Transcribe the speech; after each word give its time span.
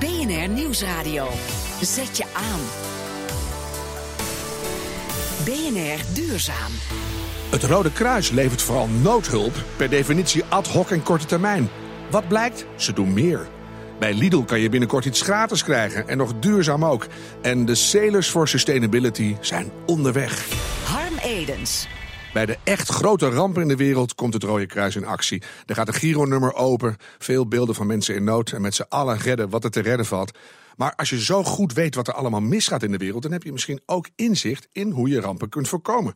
BNR 0.00 0.48
Nieuwsradio. 0.48 1.28
Zet 1.80 2.16
je 2.16 2.24
aan. 2.32 2.60
BNR 5.44 6.14
Duurzaam. 6.14 6.72
Het 7.50 7.62
Rode 7.62 7.92
Kruis 7.92 8.30
levert 8.30 8.62
vooral 8.62 8.88
noodhulp, 8.88 9.64
per 9.76 9.90
definitie 9.90 10.44
ad 10.48 10.66
hoc 10.66 10.90
en 10.90 11.02
korte 11.02 11.26
termijn. 11.26 11.68
Wat 12.10 12.28
blijkt? 12.28 12.66
Ze 12.76 12.92
doen 12.92 13.12
meer. 13.12 13.48
Bij 13.98 14.14
Lidl 14.14 14.42
kan 14.42 14.60
je 14.60 14.68
binnenkort 14.68 15.04
iets 15.04 15.22
gratis 15.22 15.64
krijgen 15.64 16.08
en 16.08 16.16
nog 16.16 16.32
duurzaam 16.38 16.84
ook. 16.84 17.06
En 17.42 17.64
de 17.64 17.74
Sailors 17.74 18.28
for 18.28 18.48
Sustainability 18.48 19.36
zijn 19.40 19.70
onderweg. 19.86 20.48
Harm 20.84 21.18
Edens. 21.22 21.86
Bij 22.32 22.46
de 22.46 22.58
echt 22.64 22.88
grote 22.88 23.28
rampen 23.28 23.62
in 23.62 23.68
de 23.68 23.76
wereld 23.76 24.14
komt 24.14 24.34
het 24.34 24.42
Rode 24.42 24.66
Kruis 24.66 24.96
in 24.96 25.04
actie. 25.04 25.42
Er 25.66 25.74
gaat 25.74 25.88
een 25.88 25.94
Giro-nummer 25.94 26.54
open, 26.54 26.96
veel 27.18 27.46
beelden 27.46 27.74
van 27.74 27.86
mensen 27.86 28.14
in 28.14 28.24
nood... 28.24 28.52
en 28.52 28.60
met 28.60 28.74
z'n 28.74 28.84
allen 28.88 29.18
redden 29.18 29.50
wat 29.50 29.64
er 29.64 29.70
te 29.70 29.80
redden 29.80 30.06
valt. 30.06 30.38
Maar 30.76 30.94
als 30.94 31.10
je 31.10 31.20
zo 31.20 31.44
goed 31.44 31.72
weet 31.72 31.94
wat 31.94 32.08
er 32.08 32.14
allemaal 32.14 32.40
misgaat 32.40 32.82
in 32.82 32.90
de 32.90 32.96
wereld... 32.96 33.22
dan 33.22 33.32
heb 33.32 33.42
je 33.42 33.52
misschien 33.52 33.80
ook 33.86 34.08
inzicht 34.14 34.68
in 34.72 34.90
hoe 34.90 35.08
je 35.08 35.20
rampen 35.20 35.48
kunt 35.48 35.68
voorkomen. 35.68 36.14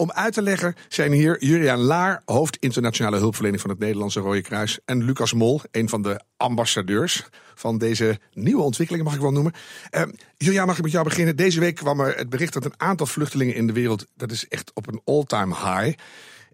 Om 0.00 0.12
uit 0.12 0.32
te 0.32 0.42
leggen 0.42 0.74
zijn 0.88 1.12
hier 1.12 1.44
Juriaan 1.44 1.78
Laar, 1.78 2.22
hoofd 2.24 2.56
internationale 2.56 3.16
hulpverlening 3.16 3.60
van 3.60 3.70
het 3.70 3.78
Nederlandse 3.78 4.20
Rode 4.20 4.40
Kruis, 4.40 4.78
en 4.84 5.04
Lucas 5.04 5.32
Mol, 5.32 5.60
een 5.70 5.88
van 5.88 6.02
de 6.02 6.20
ambassadeurs 6.36 7.26
van 7.54 7.78
deze 7.78 8.18
nieuwe 8.32 8.62
ontwikkelingen, 8.62 9.06
mag 9.06 9.14
ik 9.14 9.20
wel 9.20 9.32
noemen. 9.32 9.52
Uh, 9.90 10.02
Juriaan, 10.36 10.66
mag 10.66 10.76
ik 10.76 10.82
met 10.82 10.92
jou 10.92 11.04
beginnen? 11.04 11.36
Deze 11.36 11.60
week 11.60 11.74
kwam 11.74 12.00
er 12.00 12.16
het 12.16 12.28
bericht 12.28 12.52
dat 12.52 12.64
een 12.64 12.80
aantal 12.80 13.06
vluchtelingen 13.06 13.54
in 13.54 13.66
de 13.66 13.72
wereld, 13.72 14.06
dat 14.16 14.30
is 14.30 14.48
echt 14.48 14.70
op 14.74 14.86
een 14.86 15.00
all-time 15.04 15.54
high. 15.54 15.98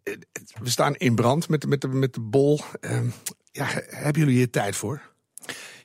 Uh, 0.05 0.15
we 0.63 0.71
staan 0.71 0.95
in 0.95 1.15
brand 1.15 1.49
met, 1.49 1.67
met, 1.67 1.81
de, 1.81 1.89
met 1.89 2.15
de 2.15 2.21
bol. 2.21 2.61
Uh, 2.81 3.01
ja, 3.53 3.67
hebben 3.87 4.23
jullie 4.23 4.37
hier 4.37 4.51
tijd 4.51 4.77
voor? 4.77 5.03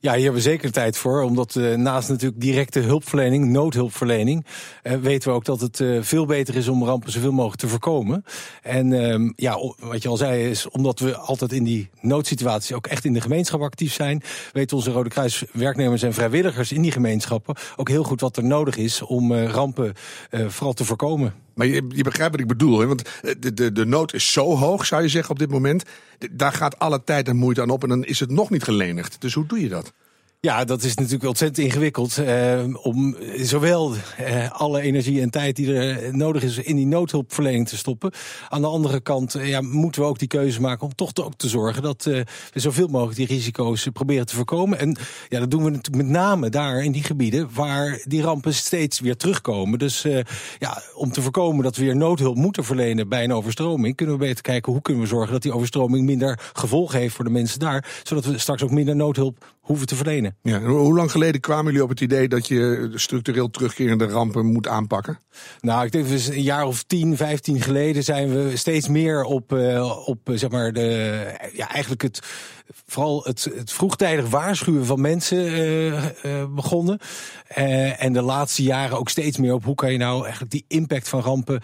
Ja, 0.01 0.13
hier 0.13 0.23
hebben 0.23 0.41
we 0.41 0.49
zeker 0.49 0.71
tijd 0.71 0.97
voor. 0.97 1.21
Omdat 1.21 1.55
uh, 1.55 1.75
naast 1.75 2.09
natuurlijk 2.09 2.41
directe 2.41 2.79
hulpverlening, 2.79 3.45
noodhulpverlening, 3.45 4.45
uh, 4.83 4.93
weten 4.93 5.29
we 5.29 5.35
ook 5.35 5.45
dat 5.45 5.61
het 5.61 5.79
uh, 5.79 6.01
veel 6.01 6.25
beter 6.25 6.55
is 6.55 6.67
om 6.67 6.83
rampen 6.83 7.11
zoveel 7.11 7.31
mogelijk 7.31 7.61
te 7.61 7.67
voorkomen. 7.67 8.25
En 8.61 8.91
uh, 8.91 9.31
ja, 9.35 9.57
wat 9.79 10.03
je 10.03 10.09
al 10.09 10.17
zei, 10.17 10.49
is 10.49 10.69
omdat 10.69 10.99
we 10.99 11.17
altijd 11.17 11.53
in 11.53 11.63
die 11.63 11.89
noodsituatie 12.01 12.75
ook 12.75 12.87
echt 12.87 13.05
in 13.05 13.13
de 13.13 13.21
gemeenschap 13.21 13.61
actief 13.61 13.93
zijn, 13.93 14.21
weten 14.53 14.77
onze 14.77 14.91
Rode 14.91 15.09
Kruis 15.09 15.43
werknemers 15.51 16.01
en 16.01 16.13
vrijwilligers 16.13 16.71
in 16.71 16.81
die 16.81 16.91
gemeenschappen 16.91 17.55
ook 17.75 17.89
heel 17.89 18.03
goed 18.03 18.21
wat 18.21 18.37
er 18.37 18.43
nodig 18.43 18.77
is 18.77 19.01
om 19.01 19.33
rampen 19.33 19.93
vooral 20.31 20.73
te 20.73 20.85
voorkomen. 20.85 21.33
Maar 21.59 21.67
je, 21.67 21.85
je, 21.89 22.03
begrijpt 22.03 22.31
wat 22.31 22.41
ik 22.41 22.47
bedoel, 22.47 22.79
hè? 22.79 22.87
want 22.87 23.09
de, 23.39 23.53
de, 23.53 23.71
de 23.71 23.85
nood 23.85 24.13
is 24.13 24.31
zo 24.31 24.55
hoog, 24.55 24.85
zou 24.85 25.01
je 25.01 25.07
zeggen, 25.07 25.31
op 25.31 25.39
dit 25.39 25.49
moment. 25.49 25.83
Daar 26.31 26.51
gaat 26.51 26.79
alle 26.79 27.03
tijd 27.03 27.27
en 27.27 27.35
moeite 27.35 27.61
aan 27.61 27.69
op 27.69 27.83
en 27.83 27.89
dan 27.89 28.03
is 28.03 28.19
het 28.19 28.31
nog 28.31 28.49
niet 28.49 28.63
gelenigd. 28.63 29.21
Dus 29.21 29.33
hoe 29.33 29.45
doe 29.45 29.59
je 29.59 29.69
dat? 29.69 29.93
Ja, 30.41 30.63
dat 30.63 30.83
is 30.83 30.95
natuurlijk 30.95 31.23
ontzettend 31.23 31.65
ingewikkeld. 31.67 32.17
Eh, 32.17 32.63
om 32.81 33.15
zowel 33.35 33.93
eh, 34.17 34.51
alle 34.51 34.81
energie 34.81 35.21
en 35.21 35.29
tijd 35.29 35.55
die 35.55 35.73
er 35.73 36.17
nodig 36.17 36.43
is 36.43 36.57
in 36.57 36.75
die 36.75 36.85
noodhulpverlening 36.85 37.67
te 37.67 37.77
stoppen. 37.77 38.11
Aan 38.49 38.61
de 38.61 38.67
andere 38.67 38.99
kant 38.99 39.35
eh, 39.35 39.49
ja, 39.49 39.61
moeten 39.61 40.01
we 40.01 40.07
ook 40.07 40.19
die 40.19 40.27
keuze 40.27 40.61
maken 40.61 40.85
om 40.85 40.95
toch 40.95 41.13
te, 41.13 41.23
ook 41.23 41.35
te 41.35 41.47
zorgen 41.47 41.81
dat 41.81 42.05
uh, 42.05 42.21
we 42.53 42.59
zoveel 42.59 42.87
mogelijk 42.87 43.17
die 43.17 43.27
risico's 43.27 43.87
proberen 43.93 44.25
te 44.25 44.35
voorkomen. 44.35 44.79
En 44.79 44.97
ja, 45.29 45.39
dat 45.39 45.51
doen 45.51 45.63
we 45.63 45.69
natuurlijk 45.69 46.03
met 46.03 46.13
name 46.13 46.49
daar 46.49 46.83
in 46.83 46.91
die 46.91 47.03
gebieden 47.03 47.49
waar 47.53 48.01
die 48.03 48.21
rampen 48.21 48.53
steeds 48.53 48.99
weer 48.99 49.17
terugkomen. 49.17 49.79
Dus 49.79 50.01
ja, 50.59 50.81
om 50.95 51.11
te 51.11 51.21
voorkomen 51.21 51.63
dat 51.63 51.75
we 51.75 51.83
weer 51.83 51.95
noodhulp 51.95 52.35
moeten 52.35 52.63
verlenen 52.63 53.09
bij 53.09 53.23
een 53.23 53.33
overstroming, 53.33 53.95
kunnen 53.95 54.15
we 54.15 54.25
beter 54.25 54.41
kijken 54.41 54.71
hoe 54.71 54.81
kunnen 54.81 55.03
we 55.03 55.09
zorgen 55.09 55.33
dat 55.33 55.41
die 55.41 55.53
overstroming 55.53 56.05
minder 56.05 56.39
gevolgen 56.53 56.99
heeft 56.99 57.15
voor 57.15 57.25
de 57.25 57.31
mensen 57.31 57.59
daar. 57.59 58.01
Zodat 58.03 58.25
we 58.25 58.37
straks 58.37 58.63
ook 58.63 58.71
minder 58.71 58.95
noodhulp 58.95 59.57
hoeven 59.69 59.87
te 59.87 59.95
verlenen. 59.95 60.37
Ja, 60.41 60.61
hoe 60.61 60.95
lang 60.95 61.11
geleden 61.11 61.41
kwamen 61.41 61.65
jullie 61.65 61.83
op 61.83 61.89
het 61.89 62.01
idee 62.01 62.27
dat 62.27 62.47
je 62.47 62.91
structureel 62.93 63.49
terugkerende 63.49 64.05
rampen 64.05 64.45
moet 64.45 64.67
aanpakken? 64.67 65.19
Nou, 65.59 65.85
ik 65.85 65.91
denk 65.91 66.09
dat 66.09 66.25
een 66.27 66.41
jaar 66.41 66.65
of 66.65 66.83
10, 66.83 67.17
15 67.17 67.61
geleden 67.61 68.03
zijn 68.03 68.29
we 68.29 68.57
steeds 68.57 68.87
meer 68.87 69.23
op, 69.23 69.53
uh, 69.53 70.07
op 70.07 70.19
zeg 70.33 70.49
maar 70.49 70.73
de, 70.73 71.21
ja, 71.53 71.69
eigenlijk 71.71 72.01
het, 72.01 72.19
vooral 72.85 73.23
het, 73.23 73.43
het 73.55 73.71
vroegtijdig 73.71 74.29
waarschuwen 74.29 74.85
van 74.85 75.01
mensen 75.01 75.45
uh, 75.45 75.87
uh, 75.93 76.45
begonnen. 76.49 76.99
en 77.97 78.13
de 78.13 78.21
laatste 78.21 78.63
jaren 78.63 78.97
ook 78.97 79.09
steeds 79.09 79.37
meer 79.37 79.53
op 79.53 79.63
hoe 79.63 79.75
kan 79.75 79.91
je 79.91 79.97
nou 79.97 80.21
eigenlijk 80.21 80.51
die 80.51 80.65
impact 80.67 81.09
van 81.09 81.21
rampen 81.21 81.61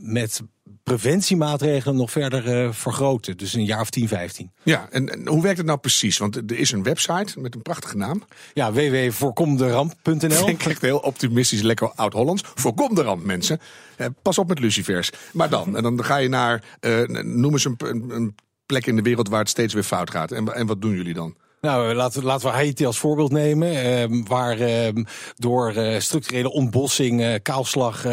met 0.00 0.42
preventiemaatregelen 0.82 1.96
nog 1.96 2.10
verder 2.10 2.64
uh, 2.64 2.72
vergroten. 2.72 3.36
Dus 3.36 3.54
een 3.54 3.64
jaar 3.64 3.80
of 3.80 3.90
10, 3.90 4.08
15. 4.08 4.50
Ja, 4.62 4.88
en, 4.90 5.08
en, 5.08 5.26
hoe 5.28 5.42
werkt 5.42 5.58
het 5.58 5.66
nou 5.66 5.78
precies? 5.78 6.18
Want 6.18 6.36
er 6.36 6.58
is 6.58 6.72
een 6.72 6.82
website 6.82 7.40
met 7.40 7.54
een 7.54 7.62
prachtige 7.62 7.96
naam. 7.96 8.22
Ja, 8.54 8.72
www.voorkomderamp.nl. 8.72 10.44
Vind 10.44 10.66
echt 10.66 10.82
heel 10.90 10.98
optimistisch, 10.98 11.62
lekker 11.62 11.92
oud-Hollands. 11.94 12.42
Voorkom 12.54 12.94
de 12.94 13.02
ramp, 13.02 13.24
mensen. 13.24 13.60
Eh, 13.96 14.06
pas 14.22 14.38
op 14.38 14.48
met 14.48 14.58
lucifers. 14.58 15.10
Maar 15.32 15.48
dan, 15.48 15.76
en 15.76 15.82
dan 15.82 16.04
ga 16.04 16.16
je 16.16 16.28
naar, 16.28 16.64
uh, 16.80 17.06
noem 17.22 17.52
eens 17.52 17.64
een, 17.64 17.74
een, 17.78 18.10
een, 18.10 18.34
plek 18.66 18.86
in 18.86 18.96
de 18.96 19.02
wereld 19.02 19.28
waar 19.28 19.38
het 19.38 19.48
steeds 19.48 19.74
weer 19.74 19.82
fout 19.82 20.10
gaat. 20.10 20.32
En, 20.32 20.54
en 20.54 20.66
wat 20.66 20.80
doen 20.80 20.94
jullie 20.94 21.14
dan? 21.14 21.34
Nou, 21.66 21.94
laten, 21.94 22.24
laten 22.24 22.46
we 22.46 22.52
Haiti 22.52 22.86
als 22.86 22.98
voorbeeld 22.98 23.32
nemen. 23.32 23.72
Uh, 24.12 24.22
waar 24.26 24.58
uh, 24.58 25.04
door 25.34 25.76
uh, 25.76 26.00
structurele 26.00 26.52
ontbossing, 26.52 27.20
uh, 27.20 27.34
kaalslag, 27.42 28.04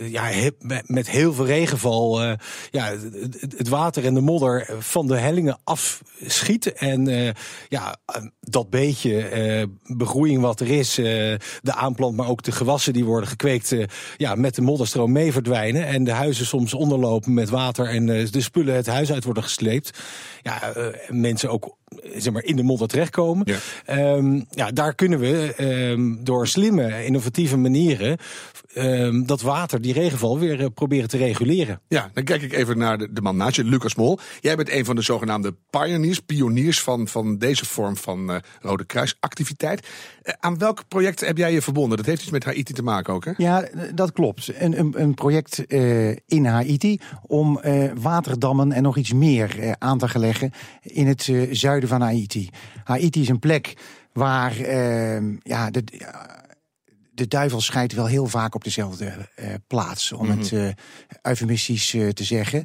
ja, 0.00 0.30
met 0.86 1.10
heel 1.10 1.32
veel 1.32 1.46
regenval, 1.46 2.20
ja, 2.70 2.84
het, 3.20 3.54
het, 3.56 3.68
water 3.68 4.04
en 4.04 4.14
de 4.14 4.20
modder 4.20 4.68
van 4.78 5.06
de 5.06 5.16
hellingen 5.16 5.58
afschiet. 5.64 6.72
En 6.72 7.34
ja, 7.68 7.96
dat 8.52 8.70
beetje 8.70 9.68
begroeiing 9.82 10.40
wat 10.40 10.60
er 10.60 10.70
is, 10.70 10.94
de 10.94 11.74
aanplant, 11.74 12.16
maar 12.16 12.28
ook 12.28 12.42
de 12.42 12.52
gewassen 12.52 12.92
die 12.92 13.04
worden 13.04 13.28
gekweekt, 13.28 13.74
ja, 14.16 14.34
met 14.34 14.54
de 14.54 14.62
modderstroom 14.62 15.12
mee 15.12 15.32
verdwijnen. 15.32 15.86
En 15.86 16.04
de 16.04 16.12
huizen 16.12 16.46
soms 16.46 16.74
onderlopen 16.74 17.34
met 17.34 17.50
water 17.50 17.86
en 17.86 18.06
de 18.06 18.40
spullen 18.40 18.74
het 18.74 18.86
huis 18.86 19.12
uit 19.12 19.24
worden 19.24 19.42
gesleept. 19.42 19.98
Ja, 20.42 20.72
mensen 21.08 21.50
ook 21.50 21.78
zeg 22.16 22.32
maar, 22.32 22.44
in 22.44 22.56
de 22.56 22.62
modder 22.62 22.88
terechtkomen. 22.88 23.46
Ja. 23.86 24.14
Um, 24.14 24.44
ja, 24.50 24.70
daar 24.70 24.94
kunnen 24.94 25.18
we 25.18 25.54
um, 25.90 26.24
door 26.24 26.48
slimme, 26.48 27.04
innovatieve 27.04 27.56
manieren 27.56 28.18
um, 28.74 29.26
dat 29.26 29.40
water, 29.40 29.80
die 29.80 29.92
regenval, 29.92 30.38
weer 30.38 30.60
uh, 30.60 30.66
proberen 30.74 31.08
te 31.08 31.16
reguleren. 31.16 31.80
Ja, 31.88 32.10
dan 32.14 32.24
kijk 32.24 32.42
ik 32.42 32.52
even 32.52 32.78
naar 32.78 32.98
de, 32.98 33.12
de 33.12 33.20
man 33.20 33.36
naast 33.36 33.56
je, 33.56 33.64
Lucas 33.64 33.94
Mol. 33.94 34.18
Jij 34.40 34.56
bent 34.56 34.70
een 34.70 34.84
van 34.84 34.96
de 34.96 35.02
zogenaamde 35.02 35.54
pioneers, 35.70 36.20
pioniers 36.20 36.80
van, 36.80 37.08
van 37.08 37.38
deze 37.38 37.64
vorm 37.64 37.96
van 37.96 38.30
uh, 38.30 38.36
Rode 38.60 38.84
Kruisactiviteit. 38.84 39.88
Uh, 40.22 40.34
aan 40.40 40.58
welk 40.58 40.88
project 40.88 41.20
heb 41.20 41.36
jij 41.36 41.52
je 41.52 41.62
verbonden? 41.62 41.96
Dat 41.96 42.06
heeft 42.06 42.22
iets 42.22 42.30
met 42.30 42.44
Haiti 42.44 42.72
te 42.72 42.82
maken 42.82 43.14
ook, 43.14 43.24
hè? 43.24 43.32
Ja, 43.36 43.68
dat 43.94 44.12
klopt. 44.12 44.52
Een, 44.58 45.00
een, 45.00 45.14
project 45.14 45.58
in 46.26 46.44
Haiti 46.44 47.00
om 47.26 47.60
waterdammen 47.94 48.72
en 48.72 48.82
nog 48.82 48.96
iets 48.96 49.12
meer 49.12 49.74
aan 49.78 49.98
te 49.98 50.18
leggen 50.18 50.52
in 50.82 51.06
het 51.06 51.32
zuiden 51.50 51.88
van 51.88 52.00
Haiti. 52.00 52.50
Haiti 52.84 53.20
is 53.20 53.28
een 53.28 53.38
plek 53.38 53.74
waar 54.12 54.58
ja, 55.42 55.70
de, 55.70 55.84
de 57.20 57.28
duivel 57.28 57.60
scheidt 57.60 57.92
wel 57.92 58.06
heel 58.06 58.26
vaak 58.26 58.54
op 58.54 58.64
dezelfde 58.64 59.04
uh, 59.04 59.14
plaats, 59.66 60.12
om 60.12 60.24
mm 60.24 60.30
-hmm. 60.30 60.40
het 60.40 60.50
uh, 60.50 60.68
eufemistisch 61.22 61.94
uh, 61.94 62.08
te 62.08 62.24
zeggen. 62.24 62.64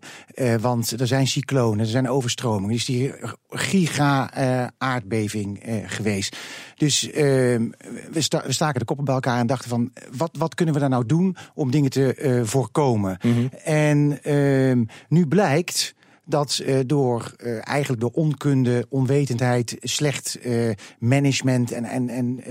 want 0.62 1.00
er 1.00 1.08
zijn 1.08 1.28
cyclonen, 1.28 1.80
er 1.80 1.86
zijn 1.86 2.10
overstromingen. 2.10 2.70
Er 2.70 2.76
is 2.76 2.86
die 2.86 3.14
giga-aardbeving 3.50 5.64
geweest. 5.86 6.38
Dus 6.76 7.12
ehm, 7.12 7.70
we, 8.12 8.22
sta 8.22 8.44
we, 8.46 8.52
staken 8.52 8.80
de 8.80 8.86
koppen 8.86 9.06
bij 9.06 9.14
elkaar 9.14 9.40
en 9.40 9.48
dachten 9.48 9.70
van... 9.70 9.92
wat, 10.18 10.32
wat 10.38 10.56
kunnen 10.56 10.74
we 10.74 10.80
daar 10.80 10.90
nou 10.90 11.06
doen 11.06 11.36
om 11.54 11.72
dingen 11.72 11.90
te 11.90 12.42
voorkomen? 12.46 13.18
Mm 13.22 13.34
-hmm. 13.34 13.50
En 13.64 14.20
ehm, 14.24 14.84
nu 15.08 15.28
blijkt 15.28 15.96
dat 16.26 16.62
uh, 16.66 16.80
door 16.86 17.36
uh, 17.44 17.68
eigenlijk 17.68 18.02
door 18.02 18.12
onkunde, 18.14 18.86
onwetendheid, 18.90 19.78
slecht 19.80 20.38
uh, 20.44 20.72
management 21.00 21.72
en, 21.72 21.84
en, 21.84 22.10
en 22.10 22.44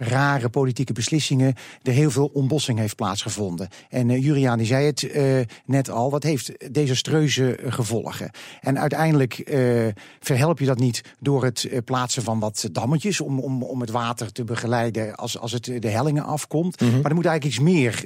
rare 0.00 0.48
politieke 0.48 0.92
beslissingen 0.92 1.54
er 1.82 1.92
heel 1.92 2.10
veel 2.10 2.30
ontbossing 2.32 2.78
heeft 2.78 2.96
plaatsgevonden. 2.96 3.68
En 3.88 4.08
uh, 4.08 4.24
Juriaan 4.24 4.58
die 4.58 4.66
zei 4.66 4.86
het 4.86 5.02
uh, 5.02 5.40
net 5.64 5.90
al, 5.90 6.10
wat 6.10 6.22
heeft 6.22 6.74
desastreuze 6.74 7.58
gevolgen. 7.64 8.30
En 8.60 8.78
uiteindelijk 8.78 9.42
uh, 9.44 9.86
verhelp 10.20 10.58
je 10.58 10.66
dat 10.66 10.78
niet 10.78 11.02
door 11.18 11.44
het 11.44 11.68
plaatsen 11.84 12.22
van 12.22 12.38
wat 12.38 12.68
dammetjes 12.72 13.20
om, 13.20 13.40
om, 13.40 13.62
om 13.62 13.80
het 13.80 13.90
water 13.90 14.32
te 14.32 14.44
begeleiden 14.44 15.14
als, 15.14 15.38
als 15.38 15.52
het 15.52 15.64
de 15.64 15.88
hellingen 15.88 16.24
afkomt. 16.24 16.80
Mm 16.80 16.88
-hmm. 16.88 17.00
Maar 17.00 17.10
er 17.10 17.16
moet 17.16 17.26
eigenlijk 17.26 17.56
iets 17.56 17.64
meer 17.64 18.04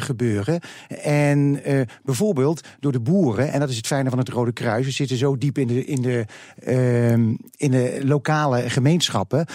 gebeuren. 0.00 0.60
En 1.02 1.60
bijvoorbeeld 2.02 2.60
door 2.80 2.92
de 2.92 3.00
boeren, 3.00 3.52
en 3.52 3.60
dat 3.60 3.68
is 3.68 3.76
het 3.76 3.86
fijne 3.86 4.10
van 4.10 4.18
het 4.18 4.28
Rode 4.28 4.52
Kruis, 4.52 4.84
we 4.84 4.90
zitten 4.90 5.16
zo 5.16 5.38
diep 5.38 5.58
in 5.58 5.66
de, 5.66 5.84
in 5.84 6.02
de, 6.02 6.24
ehm, 6.64 7.34
in 7.56 7.70
de 7.70 8.00
lokale 8.04 8.70
gemeenschappen, 8.70 9.46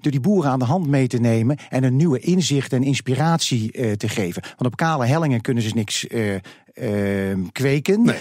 door 0.00 0.12
die 0.12 0.20
boeren 0.20 0.50
aan 0.50 0.58
de 0.58 0.64
hand 0.64 0.81
mee 0.88 1.06
te 1.06 1.18
nemen 1.18 1.56
en 1.68 1.84
een 1.84 1.96
nieuwe 1.96 2.18
inzicht 2.18 2.72
en 2.72 2.82
inspiratie 2.82 3.78
uh, 3.78 3.92
te 3.92 4.08
geven. 4.08 4.42
Want 4.42 4.64
op 4.64 4.76
kale 4.76 5.06
hellingen 5.06 5.40
kunnen 5.40 5.62
ze 5.62 5.70
niks 5.74 6.06
uh, 6.74 7.30
ehm, 7.30 7.40
kweken. 7.52 8.02
Nee. 8.02 8.18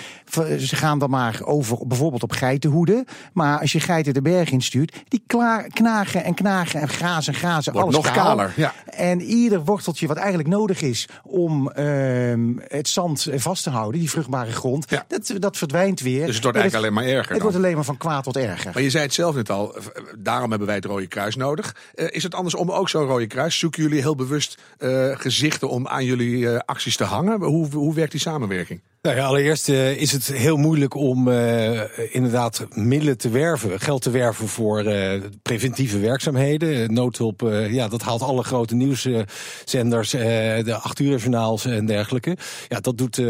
Ze 0.60 0.76
gaan 0.76 1.00
dan 1.00 1.10
maar 1.10 1.40
over 1.44 1.88
bijvoorbeeld 1.88 2.24
op 2.24 2.32
geitenhoeden. 2.32 3.06
Maar 3.34 3.60
als 3.60 3.72
je 3.72 3.80
geiten 3.80 4.14
de 4.14 4.22
berg 4.22 4.50
instuurt, 4.52 5.02
die 5.08 5.24
klaar, 5.28 5.68
knagen 5.68 6.24
en 6.24 6.34
knagen 6.34 6.82
en 6.82 6.90
grazen 6.90 7.34
en 7.34 7.40
grazen. 7.40 7.74
Wordt 7.74 7.88
alles 7.88 8.04
nog 8.04 8.14
kaal. 8.14 8.26
kaler, 8.26 8.54
ja. 8.56 8.74
En 8.86 9.22
ieder 9.22 9.64
worteltje 9.64 10.08
wat 10.08 10.18
eigenlijk 10.18 10.50
nodig 10.50 10.82
is 10.82 11.08
om 11.24 11.70
ehm, 11.70 12.54
het 12.68 12.88
zand 12.88 13.28
vast 13.36 13.64
te 13.64 13.70
houden, 13.70 14.00
die 14.00 14.10
vruchtbare 14.10 14.52
grond, 14.52 14.86
Ja. 14.90 15.06
dat, 15.08 15.34
dat 15.40 15.58
verdwijnt 15.58 16.00
weer. 16.00 16.26
Dus 16.26 16.36
het 16.36 16.44
wordt 16.44 16.58
En 16.58 16.64
eigenlijk 16.64 16.76
alleen 16.94 17.06
maar 17.06 17.14
erger. 17.16 17.32
Het 17.32 17.42
dan. 17.42 17.42
wordt 17.42 17.58
alleen 17.58 17.76
maar 17.76 17.84
van 17.84 17.98
kwaad 17.98 18.24
tot 18.24 18.38
erger. 18.38 18.72
Maar 18.74 18.84
je 18.84 18.90
zei 18.90 19.04
het 19.04 19.14
zelf 19.14 19.36
net 19.36 19.50
al, 19.50 19.76
daarom 20.18 20.50
hebben 20.50 20.68
wij 20.68 20.76
het 20.76 20.86
Rode 20.86 21.08
Kruis 21.08 21.36
nodig. 21.36 21.76
Eh, 21.94 22.06
is 22.10 22.24
het 22.24 22.36
andersom 22.36 22.72
ook 22.72 22.90
zo'n 22.90 23.06
Rode 23.06 23.28
Kruis? 23.28 23.60
Zoeken 23.60 23.84
jullie 23.84 24.02
heel 24.02 24.16
bewust 24.16 24.58
eh, 24.78 25.10
gezichten 25.14 25.70
om 25.70 25.88
aan 25.88 26.06
jullie 26.06 26.50
eh, 26.50 26.60
acties 26.66 26.96
te 26.96 27.04
hangen? 27.04 27.42
Hoe, 27.42 27.68
hoe 27.74 27.94
werkt 27.94 28.12
die 28.12 28.20
samenwerking? 28.42 28.82
Nou 29.02 29.16
ja, 29.16 29.26
allereerst 29.26 29.70
eh, 29.70 29.96
is 29.96 30.12
het 30.12 30.28
heel 30.28 30.58
moeilijk 30.58 30.96
om 30.96 31.28
eh, 31.28 31.82
inderdaad 32.16 32.66
middelen 32.74 33.18
te 33.18 33.30
werven, 33.30 33.80
geld 33.80 34.02
te 34.02 34.10
werven 34.10 34.48
voor 34.48 34.80
eh, 34.80 35.22
preventieve 35.42 36.00
werkzaamheden. 36.00 36.94
Noodhulp, 36.94 37.42
ja, 37.70 37.88
dat 37.88 38.02
haalt 38.02 38.22
alle 38.22 38.44
grote 38.44 38.76
nieuwszenders, 38.76 40.10
de 40.10 40.80
acht 40.82 41.00
uur 41.00 41.18
journaals 41.18 41.66
en 41.66 41.86
dergelijke. 41.86 42.38
Ja, 42.68 42.80
dat 42.80 42.98
doet, 42.98 43.22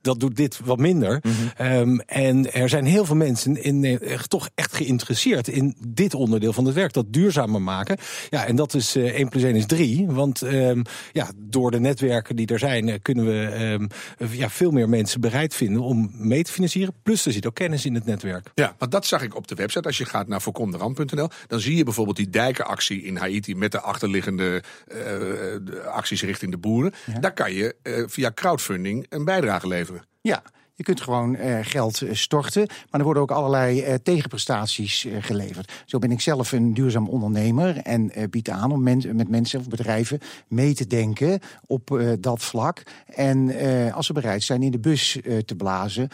dat 0.00 0.20
doet 0.20 0.36
dit 0.36 0.60
wat 0.64 0.78
minder. 0.78 1.22
Ehm, 1.56 1.98
en 1.98 2.52
er 2.52 2.68
zijn 2.68 2.84
heel 2.84 3.04
veel 3.04 3.16
mensen 3.16 3.62
in, 3.62 4.00
toch 4.28 4.48
echt 4.54 4.76
geïnteresseerd 4.76 5.48
in 5.48 5.76
dit 5.88 6.14
onderdeel 6.14 6.52
van 6.52 6.64
het 6.64 6.74
werk, 6.74 6.92
dat 6.92 7.12
duurzamer 7.12 7.62
maken. 7.62 7.96
Ja, 8.30 8.46
en 8.46 8.56
dat 8.56 8.74
is 8.74 8.96
1 8.96 9.28
plus 9.28 9.42
1 9.42 9.54
is 9.54 9.66
3. 9.66 10.06
Want 10.08 10.42
ehm, 10.42 10.82
ja, 11.12 11.30
door 11.36 11.70
de 11.70 11.80
netwerken 11.80 12.36
die 12.36 12.46
er 12.46 12.58
zijn, 12.58 13.02
kunnen 13.02 13.24
we 13.24 13.46
ehm, 13.46 13.86
eh, 14.18 14.38
ja, 14.38 14.50
veel 14.50 14.70
meer 14.70 14.88
mensen 14.88 15.13
bereid 15.18 15.54
vinden 15.54 15.82
om 15.82 16.10
mee 16.12 16.42
te 16.42 16.52
financieren. 16.52 16.94
Plus 17.02 17.26
er 17.26 17.32
zit 17.32 17.46
ook 17.46 17.54
kennis 17.54 17.86
in 17.86 17.94
het 17.94 18.04
netwerk. 18.04 18.50
Ja, 18.54 18.74
want 18.78 18.92
dat 18.92 19.06
zag 19.06 19.22
ik 19.22 19.36
op 19.36 19.48
de 19.48 19.54
website. 19.54 19.86
Als 19.86 19.98
je 19.98 20.04
gaat 20.04 20.28
naar 20.28 20.42
voorkomderamp.nl, 20.42 21.28
dan 21.46 21.60
zie 21.60 21.76
je 21.76 21.84
bijvoorbeeld 21.84 22.16
die 22.16 22.30
dijkenactie 22.30 23.02
in 23.02 23.16
Haiti 23.16 23.54
met 23.54 23.72
de 23.72 23.80
achterliggende 23.80 24.62
eh, 24.86 24.96
de 25.62 25.82
acties 25.92 26.22
richting 26.22 26.50
de 26.50 26.58
boeren. 26.58 26.92
Daar 27.20 27.32
kan 27.34 27.52
je 27.52 27.74
eh, 27.82 28.02
via 28.06 28.32
crowdfunding 28.34 29.06
een 29.08 29.24
bijdrage 29.24 29.68
leveren. 29.68 30.06
Ja, 30.20 30.42
je 30.74 30.82
kunt 30.82 31.00
gewoon 31.00 31.36
eh, 31.36 31.58
geld 31.62 32.02
eh, 32.02 32.14
storten, 32.14 32.66
maar 32.90 33.00
er 33.00 33.04
worden 33.04 33.22
ook 33.22 33.30
allerlei 33.30 33.80
eh, 33.80 33.94
tegenprestaties 34.02 35.06
geleverd. 35.20 35.72
Zo 35.86 35.98
ben 35.98 36.10
ik 36.10 36.20
zelf 36.20 36.52
een 36.52 36.74
duurzaam 36.74 37.08
ondernemer 37.08 37.76
en 37.76 38.12
bied 38.30 38.50
aan 38.50 38.72
om 38.72 38.82
met 38.82 39.28
mensen 39.28 39.60
of 39.60 39.68
bedrijven 39.68 40.20
mee 40.48 40.74
te 40.74 40.86
denken 40.86 41.40
op 41.66 42.02
dat 42.20 42.42
vlak. 42.42 42.82
En 43.06 43.54
als 43.92 44.06
ze 44.06 44.12
bereid 44.12 44.42
zijn 44.42 44.62
in 44.62 44.70
de 44.70 44.78
bus 44.78 45.18
te 45.44 45.54
blazen 45.56 46.08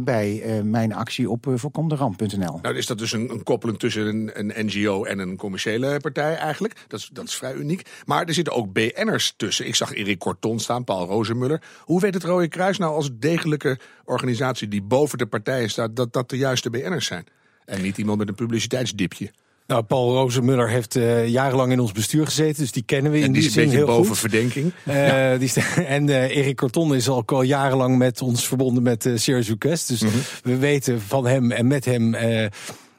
bij 0.00 0.42
mijn 0.64 0.94
actie 0.94 1.30
op 1.30 1.46
voorkomderamp.nl. 1.54 2.58
Nou, 2.62 2.76
is 2.76 2.86
dat 2.86 2.98
dus 2.98 3.12
een, 3.12 3.30
een 3.30 3.42
koppeling 3.42 3.78
tussen 3.78 4.06
een, 4.06 4.30
een 4.34 4.66
NGO 4.66 5.04
en 5.04 5.18
een 5.18 5.36
commerciële 5.36 6.00
partij 6.00 6.36
eigenlijk. 6.36 6.84
Dat 6.88 7.24
is, 7.24 7.34
vrij 7.34 7.54
uniek. 7.54 7.88
Maar 8.04 8.24
er 8.24 8.34
zitten 8.34 8.54
ook 8.54 8.72
BN'ers 8.72 9.34
tussen. 9.36 9.66
Ik 9.66 9.74
zag 9.74 9.94
Erik 9.94 10.18
Korton 10.18 10.58
staan, 10.58 10.84
Paul 10.84 11.06
Rozenmuller. 11.06 11.62
Hoe 11.80 12.00
weet 12.00 12.14
het 12.14 12.24
Rode 12.24 12.48
Kruis 12.48 12.78
nou 12.78 12.94
als 12.94 13.10
degelijke 13.12 13.78
organisatie 14.10 14.68
die 14.68 14.82
boven 14.82 15.18
de 15.18 15.26
partijen 15.26 15.70
staat... 15.70 15.96
dat 15.96 16.12
dat 16.12 16.30
de 16.30 16.36
juiste 16.36 16.70
BN'ers 16.70 17.06
zijn? 17.06 17.24
En 17.64 17.82
niet 17.82 17.98
iemand 17.98 18.18
met 18.18 18.28
een 18.28 18.34
publiciteitsdipje. 18.34 19.30
Nou, 19.66 19.82
Paul 19.82 20.12
Rozenmuller 20.14 20.68
heeft 20.68 20.96
eh, 20.96 21.28
jarenlang 21.28 21.72
in 21.72 21.80
ons 21.80 21.92
bestuur 21.92 22.24
gezeten, 22.24 22.62
dus 22.62 22.72
die 22.72 22.82
kennen 22.82 23.12
we 23.12 23.18
in 23.18 23.24
En 23.24 23.32
die 23.32 23.40
die 23.40 23.50
is 23.50 23.56
een 23.56 23.62
zin 23.62 23.70
beetje 23.70 23.84
heel 23.86 23.96
boven 23.96 24.10
goed. 24.10 24.18
verdenking. 24.18 24.72
Eh, 24.84 25.38
die 25.38 25.52
en 25.96 26.08
eh, 26.08 26.36
Erik 26.36 26.56
Corton 26.56 26.94
is 26.94 27.08
al 27.08 27.42
jarenlang 27.42 27.98
met 27.98 28.22
ons 28.22 28.48
verbonden 28.48 28.82
met 28.82 29.10
Serious 29.14 29.48
Request. 29.48 29.88
Dus 29.88 30.00
Mhm. 30.00 30.12
we 30.42 30.56
weten 30.56 31.00
van 31.00 31.26
hem 31.26 31.50
en 31.50 31.66
met 31.66 31.84
hem, 31.84 32.14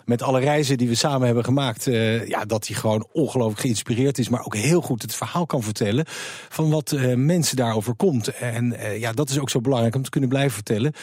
met 0.06 0.22
alle 0.22 0.40
reizen 0.40 0.78
die 0.78 0.88
we 0.88 0.96
samen 0.96 1.26
hebben 1.26 1.44
gemaakt, 1.44 1.88
eh, 1.88 2.28
ja, 2.28 2.46
dat 2.46 2.68
hij 2.68 2.76
gewoon 2.76 3.08
ongelooflijk 3.12 3.62
geïnspireerd 3.62 4.18
is, 4.18 4.30
maar 4.30 4.46
ook 4.46 4.56
heel 4.56 4.82
goed 4.82 5.02
het 5.02 5.16
verhaal 5.16 5.46
kan 5.46 5.64
vertellen 5.64 6.06
van 6.50 6.70
wat 6.70 6.92
eh, 6.92 7.16
mensen 7.16 7.56
daarover 7.56 7.96
komt. 7.96 8.28
En 8.28 8.74
eh, 8.74 9.00
ja, 9.00 9.12
dat 9.12 9.30
is 9.30 9.40
ook 9.40 9.50
zo 9.50 9.62
belangrijk 9.62 9.96
om 9.96 10.04
te 10.04 10.10
kunnen 10.10 10.30
blijven 10.30 10.52
vertellen 10.54 10.94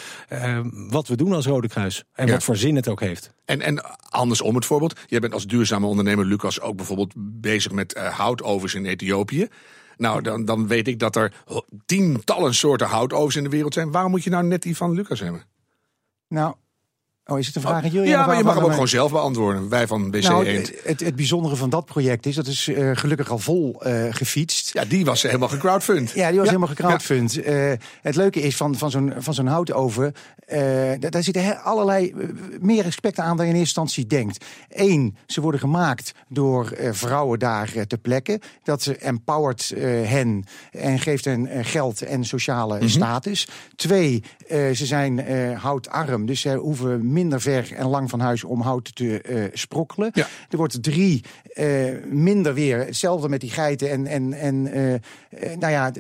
wat 0.89 1.09
we 1.09 1.17
doen 1.17 1.33
als 1.33 1.47
Rode 1.47 1.69
Kruis 1.69 2.05
en 2.12 2.27
Ja. 2.27 2.33
wat 2.33 2.45
voor 2.45 2.56
zin 2.56 2.77
het 2.77 2.89
ook 2.89 3.00
heeft. 3.00 3.31
En, 3.45 3.61
en 3.61 3.99
andersom 4.11 4.55
het 4.55 4.67
voorbeeld. 4.67 5.01
Jij 5.06 5.21
bent 5.21 5.33
als 5.33 5.47
duurzame 5.47 5.87
ondernemer, 5.87 6.25
Lucas, 6.25 6.61
ook 6.61 6.77
bijvoorbeeld 6.77 7.12
bezig 7.17 7.73
met 7.73 7.93
eh, 7.93 8.19
houtovens 8.19 8.75
in 8.75 8.87
Ethiopië. 8.87 9.49
Nou, 9.97 10.23
dan, 10.23 10.44
dan 10.44 10.67
weet 10.67 10.89
ik 10.89 10.99
dat 10.99 11.17
er 11.17 11.33
tientallen 11.87 12.55
soorten 12.55 12.87
houtovens 12.87 13.37
in 13.37 13.43
de 13.43 13.49
wereld 13.49 13.75
zijn. 13.75 13.91
Waarom 13.91 14.11
moet 14.11 14.25
je 14.25 14.31
nou 14.31 14.44
net 14.44 14.62
die 14.62 14.77
van 14.77 14.93
Lucas 14.93 15.21
hebben? 15.21 15.43
Nou, 16.29 16.55
oh, 17.29 17.39
is 17.39 17.47
het 17.47 17.57
een 17.57 17.63
vraag 17.63 17.83
aan 17.85 17.91
jullie? 17.91 18.09
ja, 18.09 18.27
maar 18.27 18.37
je 18.37 18.45
mag 18.45 18.55
hem 18.55 18.65
ook 18.65 18.73
gewoon 18.73 18.89
zelf 18.89 19.11
beantwoorden. 19.13 19.69
Wij 19.69 19.87
van 19.87 20.11
WC 20.11 20.23
Nou, 20.23 20.47
Eend. 20.47 20.67
het, 20.67 20.81
het, 20.85 21.01
het 21.01 21.17
bijzondere 21.17 21.57
van 21.57 21.71
dat 21.71 21.85
project 21.85 22.27
is, 22.27 22.35
dat 22.35 22.47
is 22.47 22.69
eh, 22.69 22.91
gelukkig 22.95 23.31
al 23.31 23.39
vol 23.39 23.83
eh, 23.83 24.05
gefietst. 24.11 24.73
Ja, 24.73 24.85
die 24.85 25.05
was 25.05 25.23
helemaal 25.23 25.49
gecrowdfund. 25.49 26.11
Ja, 26.11 26.29
die 26.29 26.39
was 26.39 26.47
helemaal 26.47 26.69
gecrowdfund. 26.69 27.43
Eh, 27.43 27.73
het 28.03 28.17
leuke 28.17 28.41
is 28.41 28.57
van, 28.57 28.75
van 28.75 28.91
zo'n 28.91 29.13
van 29.19 29.35
zo'n 29.35 29.47
houtoven, 29.47 30.13
daar, 30.99 31.23
zitten 31.23 31.63
allerlei 31.63 32.15
meer 32.61 32.85
aspecten 32.85 33.25
aan 33.25 33.37
dan 33.37 33.47
je 33.47 33.53
in 33.53 33.59
eerste 33.59 33.81
instantie 33.81 34.07
denkt. 34.07 34.45
Eén, 34.69 35.17
ze 35.27 35.41
worden 35.41 35.61
gemaakt 35.61 36.13
door 36.29 36.73
vrouwen 36.91 37.39
daar 37.39 37.71
eh, 37.75 37.83
ter 37.83 37.99
plekke. 37.99 38.41
Dat 38.63 38.83
ze 38.83 38.97
empowert 38.97 39.73
hen 40.05 40.45
en 40.71 40.99
geeft 40.99 41.25
hen 41.25 41.65
geld 41.65 42.03
en 42.03 42.25
sociale 42.25 42.77
Mhm. 42.79 42.89
status. 42.89 43.49
Twee, 43.77 44.23
ze 44.49 44.87
zijn 44.87 45.27
houtarm, 45.57 46.27
dus 46.27 46.41
ze 46.41 46.55
hoeven 46.55 47.13
minder 47.19 47.41
ver 47.41 47.73
en 47.75 47.87
lang 47.87 48.11
van 48.11 48.20
huis 48.20 48.44
om 48.44 48.61
hout 48.61 48.97
te 48.97 49.20
eh, 49.20 49.44
sprokkelen. 49.53 50.11
Ja. 50.12 50.26
Er 50.50 50.56
wordt 50.56 50.82
drie 50.82 51.25
eh, 51.55 51.67
minder 52.05 52.55
weer. 52.55 52.79
Hetzelfde 52.79 53.29
met 53.29 53.41
die 53.41 53.50
geiten 53.50 53.91
en, 53.91 54.06
en, 54.06 54.32
en 54.32 54.67
eh, 54.73 55.56
nou 55.59 55.73
ja, 55.73 55.93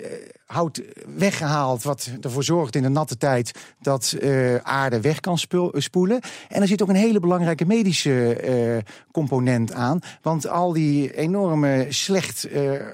hout 0.48 0.82
weggehaald. 1.16 1.82
Wat 1.82 2.10
ervoor 2.20 2.44
zorgt 2.44 2.74
in 2.76 2.82
de 2.82 2.88
natte 2.88 3.16
tijd 3.16 3.50
dat 3.80 4.12
eh, 4.20 4.54
aarde 4.56 5.00
weg 5.00 5.20
kan 5.20 5.38
eh, 5.50 5.66
spoelen. 5.72 6.20
En 6.48 6.62
er 6.62 6.68
zit 6.68 6.82
ook 6.82 6.88
een 6.88 6.94
hele 6.94 7.20
belangrijke 7.20 7.66
medische 7.66 8.34
eh, 8.34 8.76
component 9.12 9.72
aan. 9.72 9.98
Want 10.22 10.48
al 10.48 10.72
die 10.72 11.14
enorme 11.16 11.86
slecht 11.88 12.46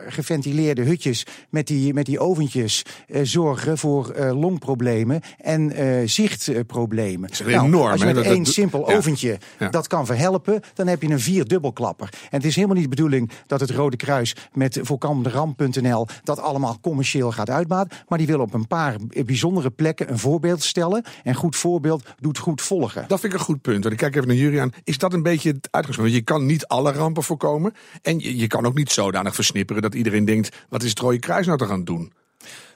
geventileerde 0.09 0.83
hutjes 0.83 1.27
met 1.51 1.67
die, 1.67 1.95
met 1.95 2.06
die 2.06 2.19
oventjes 2.19 2.83
zorgen 3.23 3.79
voor 3.79 4.15
longproblemen 4.33 5.21
en 5.39 5.73
zichtproblemen. 6.09 7.29
is 7.31 7.41
enorm, 7.41 7.91
als 7.91 8.00
je 8.00 8.07
met 8.07 8.15
Dat- 8.15 8.25
één 8.25 8.43
dat- 8.45 8.53
simpel 8.53 8.91
ja. 8.91 8.97
oventje 8.97 9.39
Ja. 9.59 9.69
dat 9.69 9.87
kan 9.87 10.07
verhelpen, 10.07 10.61
dan 10.75 10.87
heb 10.87 11.03
je 11.03 11.09
een 11.09 11.21
vierdubbelklapper. 11.21 12.09
En 12.12 12.37
het 12.37 12.45
is 12.45 12.55
helemaal 12.55 12.75
niet 12.77 12.85
de 12.85 12.91
bedoeling 12.97 13.31
dat 13.47 13.61
het 13.61 13.71
Rode 13.71 13.97
Kruis 13.97 14.37
met 14.52 14.78
voorkomderamp.nl 14.83 16.07
dat 16.25 16.38
allemaal 16.40 16.78
commercieel 16.81 17.33
gaat 17.33 17.44
uitbaten. 17.51 17.99
Maar 18.09 18.19
die 18.19 18.27
willen 18.27 18.45
op 18.45 18.55
een 18.55 18.67
paar 18.67 18.97
bijzondere 19.25 19.71
plekken 19.71 20.11
een 20.11 20.19
voorbeeld 20.19 20.63
stellen. 20.63 21.05
En 21.23 21.35
goed 21.35 21.57
voorbeeld 21.57 22.05
doet 22.21 22.39
goed 22.39 22.63
volgen. 22.63 23.05
Dat 23.09 23.21
vind 23.21 23.33
ik 23.33 23.39
een 23.39 23.45
goed 23.45 23.63
punt. 23.63 23.85
En 23.85 23.93
ik 23.93 23.97
kijk 23.97 24.15
even 24.15 24.29
naar 24.29 24.37
jullie 24.37 24.61
aan. 24.61 24.73
Is 24.85 24.99
dat 24.99 25.13
een 25.13 25.23
beetje 25.23 25.49
het 25.49 25.69
uitgangspunt? 25.71 26.11
Want 26.11 26.21
je 26.21 26.33
kan 26.33 26.47
niet 26.47 26.67
alle 26.67 26.93
rampen 26.93 27.23
voorkomen. 27.23 27.73
En 28.03 28.19
je, 28.19 28.37
je 28.37 28.47
kan 28.47 28.67
ook 28.67 28.75
niet 28.75 28.91
zodanig 28.91 29.35
versnipperen 29.35 29.83
dat 29.83 29.95
iedereen 29.95 30.25
denkt... 30.25 30.57
wat 30.69 30.83
is 30.83 30.91
het 30.91 30.99
Rode 30.99 31.19
Kruis 31.19 31.47
nou 31.47 31.59
te 31.59 31.67
gaan 31.67 31.85
doen? 31.85 32.13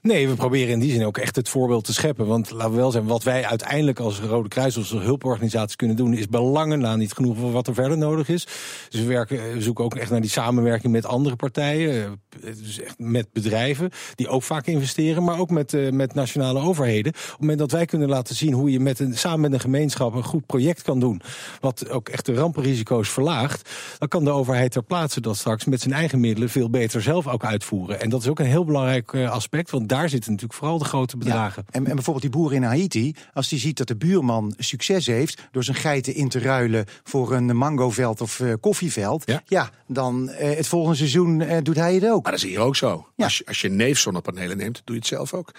Nee, 0.02 0.28
we 0.28 0.34
proberen 0.34 0.72
in 0.72 0.78
die 0.78 0.92
zin 0.92 1.06
ook 1.06 1.18
echt 1.18 1.36
het 1.36 1.48
voorbeeld 1.48 1.84
te 1.84 1.92
scheppen. 1.92 2.26
Want 2.26 2.50
laten 2.50 2.70
we 2.70 2.76
wel 2.76 2.90
zijn, 2.90 3.06
wat 3.06 3.22
wij 3.22 3.46
uiteindelijk 3.46 3.98
als 3.98 4.20
Rode 4.20 4.48
Kruis 4.48 4.76
of 4.76 4.92
als 4.92 5.02
hulporganisatie 5.02 5.76
kunnen 5.76 5.96
doen, 5.96 6.14
is 6.14 6.28
belangen 6.28 6.78
na 6.78 6.96
niet 6.96 7.12
genoeg 7.12 7.36
voor 7.38 7.52
wat 7.52 7.66
er 7.66 7.74
verder 7.74 7.98
nodig 7.98 8.28
is. 8.28 8.46
Dus 8.88 9.00
we, 9.00 9.06
werken, 9.06 9.52
we 9.54 9.62
zoeken 9.62 9.84
ook 9.84 9.94
echt 9.94 10.10
naar 10.10 10.20
die 10.20 10.30
samenwerking 10.30 10.92
met 10.92 11.06
andere 11.06 11.36
partijen. 11.36 12.20
Dus 12.40 12.80
echt 12.80 12.98
met 12.98 13.32
bedrijven 13.32 13.90
die 14.14 14.28
ook 14.28 14.42
vaak 14.42 14.66
investeren, 14.66 15.24
maar 15.24 15.38
ook 15.38 15.50
met, 15.50 15.74
eh, 15.74 15.90
met 15.90 16.14
nationale 16.14 16.60
overheden. 16.60 17.12
Op 17.12 17.18
het 17.20 17.40
moment 17.40 17.58
dat 17.58 17.70
wij 17.70 17.84
kunnen 17.84 18.08
laten 18.08 18.34
zien 18.34 18.52
hoe 18.52 18.70
je 18.70 18.80
met 18.80 18.98
een, 18.98 19.16
samen 19.16 19.40
met 19.40 19.52
een 19.52 19.60
gemeenschap 19.60 20.14
een 20.14 20.24
goed 20.24 20.46
project 20.46 20.82
kan 20.82 21.00
doen, 21.00 21.20
wat 21.60 21.88
ook 21.90 22.08
echt 22.08 22.26
de 22.26 22.34
rampenrisico's 22.34 23.08
verlaagt, 23.08 23.70
dan 23.98 24.08
kan 24.08 24.24
de 24.24 24.30
overheid 24.30 24.72
ter 24.72 24.82
plaatse 24.82 25.20
dat 25.20 25.36
straks 25.36 25.64
met 25.64 25.80
zijn 25.80 25.94
eigen 25.94 26.20
middelen 26.20 26.50
veel 26.50 26.70
beter 26.70 27.02
zelf 27.02 27.26
ook 27.26 27.44
uitvoeren. 27.44 28.00
En 28.00 28.08
dat 28.10 28.20
is 28.20 28.28
ook 28.28 28.38
een 28.38 28.46
heel 28.46 28.64
belangrijk 28.64 29.12
eh, 29.12 29.30
aspect, 29.30 29.70
want 29.70 29.88
daar 29.88 30.08
zitten 30.08 30.30
natuurlijk 30.30 30.58
vooral 30.58 30.78
de 30.78 30.84
grote 30.84 31.16
bedragen. 31.16 31.64
En, 31.70 31.86
en 31.86 31.94
bijvoorbeeld 31.94 32.32
die 32.32 32.40
boer 32.40 32.54
in 32.54 32.62
Haiti, 32.62 33.14
als 33.32 33.48
die 33.48 33.58
ziet 33.58 33.76
dat 33.76 33.86
de 33.86 33.96
buurman 33.96 34.54
succes 34.56 35.06
heeft 35.06 35.48
door 35.50 35.64
zijn 35.64 35.76
geiten 35.76 36.14
in 36.14 36.28
te 36.28 36.38
ruilen 36.38 36.84
voor 37.04 37.32
een 37.32 37.56
mangoveld 37.56 38.20
of 38.20 38.40
eh, 38.40 38.52
koffieveld, 38.60 39.22
Ja. 39.26 39.42
ja, 39.46 39.70
dan 39.86 40.28
het 40.28 40.66
volgende 40.66 40.96
seizoen 40.96 41.42
doet 41.62 41.76
hij 41.76 41.94
het 41.94 42.08
ook. 42.08 42.27
Maar 42.28 42.36
dat 42.36 42.46
is 42.46 42.52
hier 42.54 42.64
ook 42.64 42.76
zo. 42.76 43.06
Ja. 43.16 43.24
Als, 43.24 43.38
je, 43.38 43.46
als 43.46 43.60
je 43.60 43.68
neef 43.68 43.98
zonnepanelen 43.98 44.56
neemt, 44.56 44.82
doe 44.84 44.94
je 44.94 45.00
het 45.00 45.06
zelf 45.06 45.34
ook. 45.34 45.50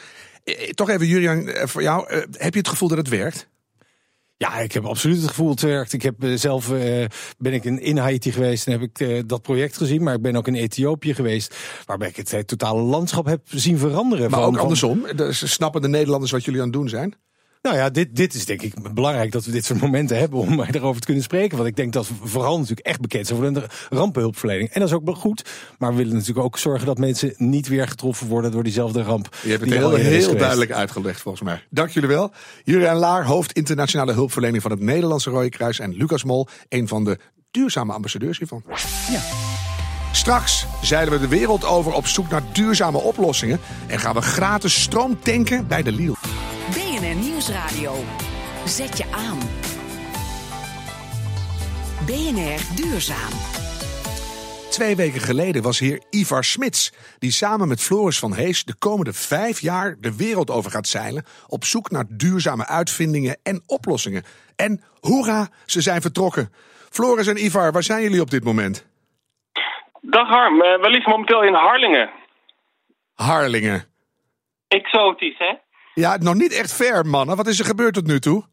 Eh, 0.43 0.63
eh, 0.63 0.69
toch 0.69 0.89
even, 0.89 1.07
Julian, 1.07 1.47
eh, 1.47 1.67
voor 1.67 1.81
jou. 1.81 2.07
eh, 2.09 2.21
heb 2.31 2.53
je 2.53 2.59
het 2.59 2.67
gevoel 2.67 2.87
dat 2.87 2.97
het 2.97 3.07
werkt? 3.07 3.47
Ja, 4.37 4.59
ik 4.59 4.71
heb 4.71 4.85
absoluut 4.85 5.17
het 5.17 5.27
gevoel 5.27 5.49
het 5.49 5.61
werkt. 5.61 5.93
Ik 5.93 6.01
heb 6.01 6.15
zelf 6.35 6.71
uh, 6.71 7.05
ben 7.37 7.53
ik 7.53 7.63
in, 7.63 7.79
in 7.79 7.97
Haiti 7.97 8.31
geweest 8.31 8.67
en 8.67 8.71
heb 8.71 8.81
ik 8.81 8.99
uh, 8.99 9.21
dat 9.25 9.41
project 9.41 9.77
gezien. 9.77 10.03
Maar 10.03 10.13
ik 10.13 10.21
ben 10.21 10.35
ook 10.35 10.47
in 10.47 10.55
Ethiopië 10.55 11.13
geweest, 11.13 11.55
waarbij 11.85 12.07
ik 12.07 12.15
het 12.15 12.47
totale 12.47 12.81
landschap 12.81 13.25
heb 13.25 13.41
zien 13.49 13.77
veranderen. 13.77 14.29
Maar 14.29 14.39
van, 14.39 14.49
ook 14.49 14.57
andersom. 14.57 15.05
Dus 15.15 15.53
snappen 15.53 15.81
de 15.81 15.87
Nederlanders 15.87 16.31
wat 16.31 16.45
jullie 16.45 16.59
aan 16.59 16.67
het 16.67 16.75
doen 16.75 16.89
zijn? 16.89 17.15
Nou 17.61 17.75
ja, 17.75 17.89
dit, 17.89 18.15
dit 18.15 18.33
is 18.33 18.45
denk 18.45 18.61
ik 18.61 18.93
belangrijk 18.93 19.31
dat 19.31 19.45
we 19.45 19.51
dit 19.51 19.65
soort 19.65 19.81
momenten 19.81 20.17
hebben 20.19 20.39
om 20.39 20.61
erover 20.61 20.99
te 20.99 21.05
kunnen 21.05 21.23
spreken. 21.23 21.57
Want 21.57 21.69
ik 21.69 21.75
denk 21.75 21.93
dat 21.93 22.07
we 22.07 22.13
vooral 22.23 22.59
natuurlijk 22.59 22.87
echt 22.87 23.01
bekend 23.01 23.27
zijn 23.27 23.39
voor 23.39 23.53
de 23.53 23.67
rampenhulpverlening. 23.89 24.69
En 24.69 24.79
dat 24.79 24.89
is 24.89 24.95
ook 24.95 25.17
goed. 25.17 25.49
Maar 25.77 25.91
we 25.91 25.97
willen 25.97 26.13
natuurlijk 26.13 26.45
ook 26.45 26.57
zorgen 26.57 26.85
dat 26.85 26.97
mensen 26.97 27.33
niet 27.37 27.67
weer 27.67 27.87
getroffen 27.87 28.27
worden 28.27 28.51
door 28.51 28.63
diezelfde 28.63 29.01
ramp. 29.01 29.35
Je 29.41 29.49
hebt 29.49 29.61
het 29.61 29.73
heel, 29.73 29.95
heel 29.95 30.37
duidelijk 30.37 30.71
uitgelegd 30.71 31.21
volgens 31.21 31.43
mij. 31.43 31.63
Dank 31.69 31.89
jullie 31.89 32.09
wel. 32.09 32.31
Julian 32.63 32.97
Laar, 32.97 33.25
hoofd 33.25 33.51
internationale 33.51 34.13
hulpverlening 34.13 34.61
van 34.61 34.71
het 34.71 34.79
Nederlandse 34.79 35.29
Rode 35.29 35.49
Kruis. 35.49 35.79
En 35.79 35.93
Lucas 35.93 36.23
Mol, 36.23 36.47
een 36.69 36.87
van 36.87 37.03
de 37.03 37.19
duurzame 37.51 37.93
ambassadeurs 37.93 38.37
hiervan. 38.37 38.63
Ja. 39.11 39.21
Straks 40.11 40.65
zeilen 40.81 41.13
we 41.13 41.19
de 41.19 41.27
wereld 41.27 41.65
over 41.65 41.93
op 41.93 42.07
zoek 42.07 42.29
naar 42.29 42.43
duurzame 42.53 42.97
oplossingen. 42.97 43.59
En 43.87 43.99
gaan 43.99 44.15
we 44.15 44.21
gratis 44.21 44.81
stroom 44.81 45.19
tanken 45.19 45.67
bij 45.67 45.83
de 45.83 45.91
Lidl. 45.91 46.18
Nieuwsradio. 47.49 47.93
Zet 48.65 48.97
je 48.97 49.05
aan. 49.11 49.39
BNR 52.05 52.61
Duurzaam. 52.75 53.33
Twee 54.71 54.95
weken 54.95 55.21
geleden 55.21 55.61
was 55.61 55.79
hier 55.79 56.01
Ivar 56.09 56.43
Smits, 56.43 56.93
die 57.19 57.31
samen 57.31 57.67
met 57.67 57.81
Floris 57.81 58.19
van 58.19 58.33
Hees 58.33 58.63
de 58.63 58.75
komende 58.79 59.13
vijf 59.13 59.59
jaar 59.59 59.95
de 59.99 60.17
wereld 60.17 60.49
over 60.49 60.71
gaat 60.71 60.87
zeilen 60.87 61.25
op 61.47 61.63
zoek 61.63 61.91
naar 61.91 62.05
duurzame 62.09 62.67
uitvindingen 62.67 63.37
en 63.43 63.63
oplossingen. 63.65 64.23
En 64.55 64.81
hoera, 64.99 65.47
ze 65.65 65.81
zijn 65.81 66.01
vertrokken. 66.01 66.53
Floris 66.89 67.27
en 67.27 67.45
Ivar, 67.45 67.71
waar 67.71 67.83
zijn 67.83 68.01
jullie 68.01 68.21
op 68.21 68.29
dit 68.29 68.43
moment? 68.43 68.87
Dag 70.01 70.27
Harm, 70.27 70.53
uh, 70.53 70.81
we 70.81 70.89
liggen 70.89 71.11
momenteel 71.11 71.43
in 71.43 71.53
Harlingen. 71.53 72.09
Harlingen. 73.15 73.83
Exotisch, 74.67 75.37
hè? 75.37 75.53
Ja, 75.93 76.17
nog 76.17 76.35
niet 76.35 76.53
echt 76.53 76.75
ver, 76.75 77.05
mannen. 77.05 77.35
Wat 77.35 77.47
is 77.47 77.59
er 77.59 77.65
gebeurd 77.65 77.93
tot 77.93 78.07
nu 78.07 78.19
toe? 78.19 78.43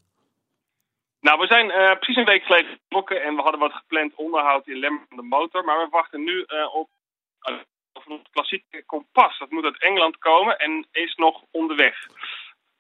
Nou, 1.21 1.39
we 1.39 1.47
zijn 1.47 1.67
uh, 1.67 1.99
precies 1.99 2.17
een 2.17 2.33
week 2.33 2.43
geleden 2.43 2.71
vertrokken 2.71 3.23
en 3.23 3.35
we 3.35 3.43
hadden 3.43 3.61
wat 3.61 3.73
gepland 3.73 4.15
onderhoud 4.15 4.67
in 4.67 4.79
Lemmer 4.79 5.05
van 5.09 5.17
de 5.17 5.23
motor. 5.23 5.65
Maar 5.65 5.79
we 5.79 5.89
wachten 5.91 6.25
nu 6.25 6.33
uh, 6.33 6.75
op 6.75 6.89
uh, 7.51 7.57
het 7.93 8.29
klassieke 8.31 8.85
kompas. 8.87 9.39
Dat 9.39 9.51
moet 9.51 9.65
uit 9.65 9.83
Engeland 9.83 10.19
komen 10.19 10.59
en 10.59 10.87
is 10.93 11.15
nog 11.15 11.43
onderweg. 11.51 11.95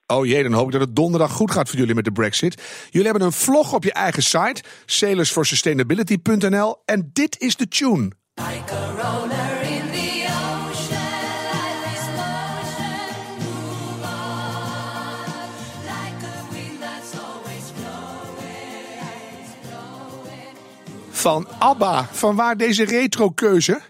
Oh 0.06 0.26
jee, 0.26 0.42
dan 0.42 0.52
hoop 0.52 0.66
ik 0.66 0.72
dat 0.72 0.80
het 0.80 0.96
donderdag 0.96 1.30
goed 1.30 1.50
gaat 1.50 1.68
voor 1.68 1.78
jullie 1.78 1.94
met 1.94 2.04
de 2.04 2.12
Brexit. 2.12 2.88
Jullie 2.90 3.08
hebben 3.08 3.26
een 3.26 3.32
vlog 3.32 3.72
op 3.72 3.84
je 3.84 3.92
eigen 3.92 4.22
site, 4.22 4.62
sailorsforsustainability.nl. 4.84 6.82
En 6.84 7.10
dit 7.12 7.40
is 7.40 7.56
de 7.56 7.68
tune. 7.68 8.10
Like 8.34 9.55
Van 21.32 21.46
ABBA, 21.58 22.02
van 22.02 22.36
waar 22.36 22.56
deze 22.56 22.84
retro-keuze? 22.84 23.80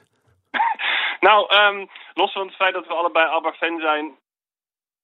nou, 1.28 1.38
um, 1.56 1.88
los 2.14 2.32
van 2.32 2.46
het 2.46 2.56
feit 2.56 2.74
dat 2.74 2.86
we 2.86 2.94
allebei 2.94 3.26
ABBA-fan 3.26 3.80
zijn, 3.80 4.14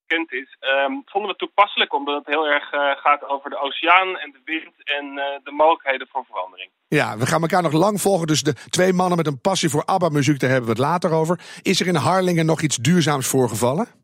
bekend 0.06 0.32
is, 0.32 0.56
um, 0.60 1.02
vonden 1.04 1.30
we 1.30 1.36
het 1.36 1.38
toepasselijk 1.38 1.94
omdat 1.94 2.18
het 2.18 2.34
heel 2.34 2.46
erg 2.46 2.72
uh, 2.72 2.80
gaat 2.96 3.28
over 3.28 3.50
de 3.50 3.60
oceaan 3.60 4.18
en 4.18 4.30
de 4.30 4.40
wind 4.44 4.72
en 4.84 5.04
uh, 5.04 5.24
de 5.44 5.50
mogelijkheden 5.50 6.08
voor 6.10 6.24
verandering. 6.24 6.70
Ja, 6.88 7.16
we 7.18 7.26
gaan 7.26 7.40
elkaar 7.40 7.62
nog 7.62 7.72
lang 7.72 8.00
volgen. 8.00 8.26
Dus 8.26 8.42
de 8.42 8.54
twee 8.70 8.92
mannen 8.92 9.16
met 9.16 9.26
een 9.26 9.40
passie 9.40 9.68
voor 9.68 9.84
ABBA-muziek, 9.84 10.40
daar 10.40 10.50
hebben 10.50 10.68
we 10.70 10.76
het 10.76 10.90
later 10.90 11.12
over. 11.12 11.40
Is 11.62 11.80
er 11.80 11.86
in 11.86 11.94
Harlingen 11.94 12.46
nog 12.46 12.60
iets 12.60 12.76
duurzaams 12.76 13.28
voorgevallen? 13.28 14.01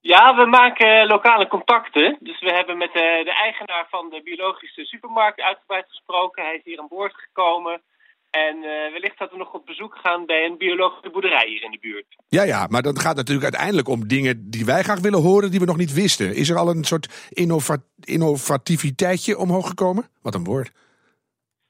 Ja, 0.00 0.36
we 0.36 0.46
maken 0.46 1.06
lokale 1.06 1.46
contacten. 1.48 2.16
Dus 2.20 2.40
we 2.40 2.52
hebben 2.52 2.78
met 2.78 2.92
de, 2.92 3.20
de 3.24 3.32
eigenaar 3.32 3.86
van 3.90 4.10
de 4.10 4.20
biologische 4.24 4.84
supermarkt 4.84 5.40
uitgebreid 5.40 5.84
gesproken. 5.88 6.44
Hij 6.44 6.54
is 6.54 6.64
hier 6.64 6.80
aan 6.80 6.88
boord 6.88 7.14
gekomen. 7.14 7.82
En 8.30 8.56
uh, 8.56 8.92
wellicht 8.92 9.18
dat 9.18 9.30
we 9.30 9.36
nog 9.36 9.52
op 9.52 9.66
bezoek 9.66 9.96
gaan 9.96 10.26
bij 10.26 10.44
een 10.44 10.58
biologische 10.58 11.10
boerderij 11.10 11.46
hier 11.48 11.62
in 11.62 11.70
de 11.70 11.78
buurt. 11.80 12.06
Ja, 12.28 12.42
ja, 12.42 12.66
maar 12.66 12.82
dat 12.82 12.98
gaat 12.98 13.16
natuurlijk 13.16 13.44
uiteindelijk 13.44 13.88
om 13.88 14.08
dingen 14.08 14.50
die 14.50 14.64
wij 14.64 14.82
graag 14.82 15.00
willen 15.00 15.22
horen, 15.22 15.50
die 15.50 15.60
we 15.60 15.66
nog 15.66 15.76
niet 15.76 15.92
wisten. 15.92 16.34
Is 16.34 16.50
er 16.50 16.56
al 16.56 16.68
een 16.68 16.84
soort 16.84 17.28
innova 17.30 17.76
innovativiteitje 18.00 19.38
omhoog 19.38 19.68
gekomen? 19.68 20.08
Wat 20.22 20.34
een 20.34 20.44
woord. 20.44 20.70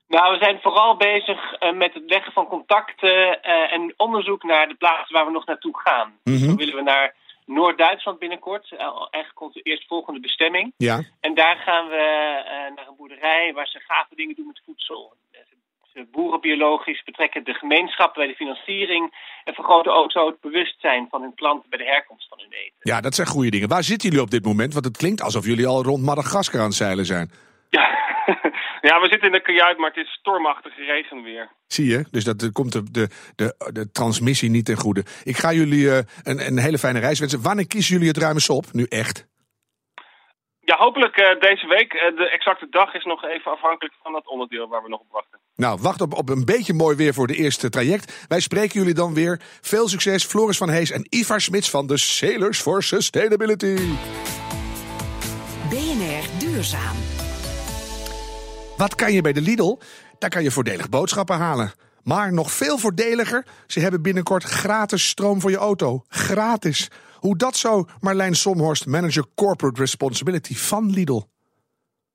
Nou, 0.08 0.32
we 0.32 0.44
zijn 0.44 0.58
vooral 0.62 0.96
bezig 0.96 1.62
uh, 1.62 1.72
met 1.72 1.94
het 1.94 2.02
leggen 2.06 2.32
van 2.32 2.46
contacten 2.46 3.38
uh, 3.42 3.72
en 3.72 3.94
onderzoek 3.96 4.42
naar 4.42 4.68
de 4.68 4.74
plaatsen 4.74 5.14
waar 5.14 5.26
we 5.26 5.32
nog 5.32 5.46
naartoe 5.46 5.80
gaan. 5.80 6.12
Mm 6.24 6.36
-hmm. 6.36 6.46
Dan 6.46 6.56
willen 6.56 6.74
we 6.74 6.82
naar 6.82 7.14
Noord-Duitsland 7.58 8.18
binnenkort, 8.18 8.72
eigenlijk 9.10 9.40
onze 9.40 9.60
eerstvolgende 9.62 10.20
bestemming. 10.20 10.72
Ja. 10.76 11.02
En 11.20 11.34
daar 11.34 11.56
gaan 11.56 11.88
we 11.88 12.02
naar 12.76 12.88
een 12.88 12.96
boerderij 12.96 13.52
waar 13.54 13.66
ze 13.66 13.80
gave 13.80 14.14
dingen 14.14 14.36
doen 14.36 14.46
met 14.46 14.62
voedsel 14.64 15.14
boerenbiologisch, 16.10 17.02
betrekken 17.04 17.44
de 17.44 17.54
gemeenschap 17.54 18.14
bij 18.14 18.26
de 18.26 18.34
financiering 18.34 19.14
en 19.44 19.54
vergroten 19.54 19.94
ook 19.94 20.10
zo 20.12 20.26
het 20.26 20.40
bewustzijn 20.40 21.06
van 21.10 21.22
hun 21.22 21.34
klanten 21.34 21.70
bij 21.70 21.78
de 21.78 21.84
herkomst 21.84 22.28
van 22.28 22.38
hun 22.38 22.52
eten. 22.52 22.76
Ja, 22.80 23.00
dat 23.00 23.14
zijn 23.14 23.26
goede 23.26 23.50
dingen. 23.50 23.68
Waar 23.68 23.82
zitten 23.82 24.08
jullie 24.08 24.24
op 24.24 24.30
dit 24.30 24.44
moment? 24.44 24.72
Want 24.72 24.84
het 24.84 24.96
klinkt 24.96 25.22
alsof 25.22 25.44
jullie 25.46 25.66
al 25.66 25.82
rond 25.82 26.02
Madagaskar 26.04 26.60
aan 26.60 26.66
het 26.66 26.74
zeilen 26.74 27.04
zijn. 27.04 27.30
Ja. 28.80 29.00
we 29.00 29.08
zitten 29.08 29.28
in 29.28 29.32
de 29.32 29.42
kajuit, 29.42 29.78
maar 29.78 29.88
het 29.88 30.04
is 30.04 30.12
stormachtig 30.12 30.76
regenweer. 30.76 31.50
Zie 31.66 31.86
je? 31.86 32.04
Dus 32.10 32.24
dat 32.24 32.52
komt 32.52 32.72
de, 32.72 32.90
de, 32.90 33.08
de, 33.36 33.70
de 33.72 33.90
transmissie 33.90 34.50
niet 34.50 34.64
ten 34.64 34.76
goede. 34.76 35.04
Ik 35.24 35.36
ga 35.36 35.52
jullie 35.52 35.84
uh, 35.84 35.96
een, 36.22 36.46
een 36.46 36.58
hele 36.58 36.78
fijne 36.78 36.98
reis 36.98 37.18
wensen. 37.18 37.42
Wanneer 37.42 37.66
kiezen 37.66 37.92
jullie 37.92 38.08
het 38.08 38.16
ruime 38.16 38.40
op? 38.48 38.64
Nu 38.72 38.86
echt? 38.88 39.28
Ja, 40.60 40.76
hopelijk 40.76 41.20
uh, 41.20 41.40
deze 41.40 41.66
week. 41.66 41.90
De 42.16 42.30
exacte 42.30 42.66
dag 42.70 42.94
is 42.94 43.04
nog 43.04 43.24
even 43.24 43.52
afhankelijk 43.52 43.94
van 44.02 44.12
dat 44.12 44.28
onderdeel 44.28 44.68
waar 44.68 44.82
we 44.82 44.88
nog 44.88 45.00
op 45.00 45.10
wachten. 45.10 45.38
Nou, 45.56 45.78
wacht 45.82 46.00
op, 46.00 46.14
op 46.14 46.28
een 46.28 46.44
beetje 46.44 46.74
mooi 46.74 46.96
weer 46.96 47.14
voor 47.14 47.26
de 47.26 47.36
eerste 47.36 47.68
traject. 47.70 48.26
Wij 48.28 48.40
spreken 48.40 48.80
jullie 48.80 48.94
dan 48.94 49.14
weer. 49.14 49.40
Veel 49.60 49.88
succes, 49.88 50.24
Floris 50.24 50.56
van 50.56 50.70
Hees 50.70 50.90
en 50.90 51.06
Ivar 51.08 51.40
Smits 51.40 51.70
van 51.70 51.86
de 51.86 51.96
Sailors 51.96 52.60
for 52.60 52.82
Sustainability. 52.82 53.76
BNR 55.70 56.38
Duurzaam. 56.38 57.19
Wat 58.80 58.94
kan 58.94 59.12
je 59.12 59.22
bij 59.22 59.32
de 59.32 59.40
Lidl? 59.40 59.78
Daar 60.18 60.30
kan 60.30 60.42
je 60.42 60.50
voordelig 60.50 60.88
boodschappen 60.88 61.36
halen. 61.36 61.72
Maar 62.02 62.32
nog 62.32 62.50
veel 62.50 62.78
voordeliger, 62.78 63.46
ze 63.66 63.80
hebben 63.80 64.02
binnenkort 64.02 64.42
gratis 64.42 65.08
stroom 65.08 65.40
voor 65.40 65.50
je 65.50 65.56
auto. 65.56 66.02
Gratis. 66.08 66.90
Hoe 67.14 67.36
dat 67.36 67.56
zo, 67.56 67.84
Marlijn 68.00 68.34
Somhorst, 68.34 68.86
manager 68.86 69.24
Corporate 69.34 69.80
Responsibility 69.80 70.54
van 70.54 70.90
Lidl. 70.90 71.20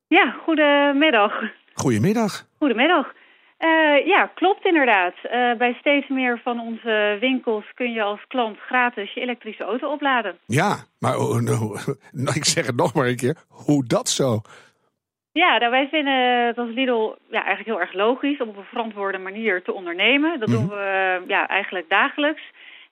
Ja, 0.08 0.36
goedemiddag. 0.44 1.32
Goedemiddag. 1.74 2.48
Goedemiddag. 2.58 3.06
Uh, 3.60 4.08
ja, 4.08 4.32
klopt 4.36 4.66
inderdaad. 4.66 5.14
Uh, 5.24 5.58
bij 5.58 5.76
steeds 5.80 6.08
meer 6.08 6.42
van 6.44 6.60
onze 6.60 7.18
winkels 7.20 7.66
kun 7.74 7.92
je 7.92 8.02
als 8.02 8.26
klant 8.28 8.58
gratis 8.58 9.14
je 9.14 9.22
elektrische 9.22 9.64
auto 9.64 9.92
opladen. 9.92 10.38
Ja, 10.46 10.76
maar 11.00 11.18
oh, 11.18 11.40
no, 11.42 11.76
ik 12.34 12.46
zeg 12.46 12.66
het 12.66 12.76
nog 12.76 12.94
maar 12.94 13.08
een 13.08 13.16
keer. 13.16 13.38
Hoe 13.48 13.86
dat 13.86 14.10
zo? 14.10 14.42
Ja, 15.42 15.58
nou, 15.58 15.72
wij 15.72 15.88
vinden 15.88 16.46
het 16.46 16.58
als 16.58 16.70
Lidl 16.70 17.16
ja, 17.30 17.44
eigenlijk 17.44 17.66
heel 17.66 17.80
erg 17.80 17.94
logisch 17.94 18.40
om 18.40 18.50
op 18.50 18.58
een 18.58 18.64
verantwoorde 18.64 19.18
manier 19.18 19.64
te 19.64 19.74
ondernemen. 19.74 20.40
Dat 20.40 20.50
mm 20.50 20.56
-hmm. 20.56 20.68
doen 20.68 20.78
we 20.78 21.20
uh, 21.22 21.28
ja, 21.28 21.48
eigenlijk 21.48 21.90
dagelijks. 21.90 22.42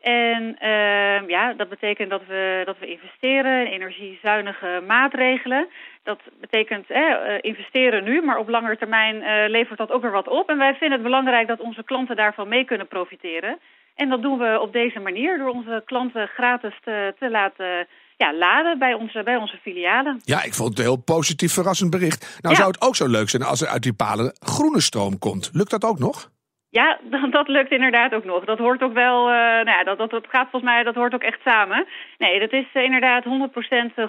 En 0.01 0.55
uh, 0.61 1.27
ja, 1.27 1.53
dat 1.53 1.69
betekent 1.69 2.09
dat 2.09 2.21
we, 2.27 2.61
dat 2.65 2.79
we 2.79 2.85
investeren 2.87 3.65
in 3.65 3.71
energiezuinige 3.71 4.81
maatregelen. 4.87 5.67
Dat 6.03 6.19
betekent 6.39 6.89
eh, 6.89 7.37
investeren 7.41 8.03
nu, 8.03 8.21
maar 8.21 8.37
op 8.37 8.49
lange 8.49 8.77
termijn 8.77 9.15
uh, 9.15 9.43
levert 9.47 9.77
dat 9.77 9.91
ook 9.91 10.01
weer 10.01 10.11
wat 10.11 10.27
op. 10.27 10.49
En 10.49 10.57
wij 10.57 10.75
vinden 10.75 10.91
het 10.97 11.07
belangrijk 11.07 11.47
dat 11.47 11.59
onze 11.59 11.83
klanten 11.83 12.15
daarvan 12.15 12.47
mee 12.47 12.65
kunnen 12.65 12.87
profiteren. 12.87 13.59
En 13.95 14.09
dat 14.09 14.21
doen 14.21 14.37
we 14.37 14.59
op 14.61 14.73
deze 14.73 14.99
manier, 14.99 15.37
door 15.37 15.49
onze 15.49 15.81
klanten 15.85 16.27
gratis 16.27 16.73
te, 16.83 17.13
te 17.19 17.29
laten 17.29 17.87
ja, 18.23 18.33
laden 18.37 18.79
bij 18.79 18.93
onze, 18.93 19.23
bij 19.23 19.35
onze 19.35 19.57
filialen. 19.61 20.21
Ja, 20.23 20.43
ik 20.43 20.53
vond 20.53 20.69
het 20.69 20.77
een 20.77 20.85
heel 20.91 21.03
positief 21.15 21.53
verrassend 21.53 21.89
bericht. 21.89 22.21
Nou 22.41 22.53
Ja. 22.53 22.59
zou 22.61 22.71
het 22.71 22.81
ook 22.81 22.95
zo 22.95 23.07
leuk 23.07 23.29
zijn 23.29 23.43
als 23.43 23.61
er 23.61 23.67
uit 23.67 23.83
die 23.83 23.93
palen 23.93 24.35
groene 24.39 24.81
stroom 24.81 25.19
komt. 25.19 25.49
Lukt 25.53 25.71
dat 25.71 25.83
ook 25.83 25.99
nog? 25.99 26.31
Ja, 26.69 26.99
dat, 27.13 27.31
dat 27.31 27.47
lukt 27.47 27.71
inderdaad 27.71 28.13
ook 28.13 28.25
nog. 28.25 28.45
Dat 28.45 28.57
hoort 28.57 28.81
ook 28.81 28.93
wel, 28.93 29.19
uh, 29.29 29.35
nou 29.35 29.69
ja, 29.77 29.83
dat, 29.83 29.97
dat, 29.97 30.09
dat 30.09 30.25
gaat 30.29 30.49
volgens 30.49 30.71
mij, 30.71 30.83
dat 30.83 30.95
hoort 30.95 31.13
ook 31.13 31.21
echt 31.31 31.41
samen. 31.43 31.85
Nee, 32.17 32.39
dat 32.39 32.51
is 32.51 32.65
uh, 32.73 32.83
inderdaad 32.83 33.23
100% 33.25 33.27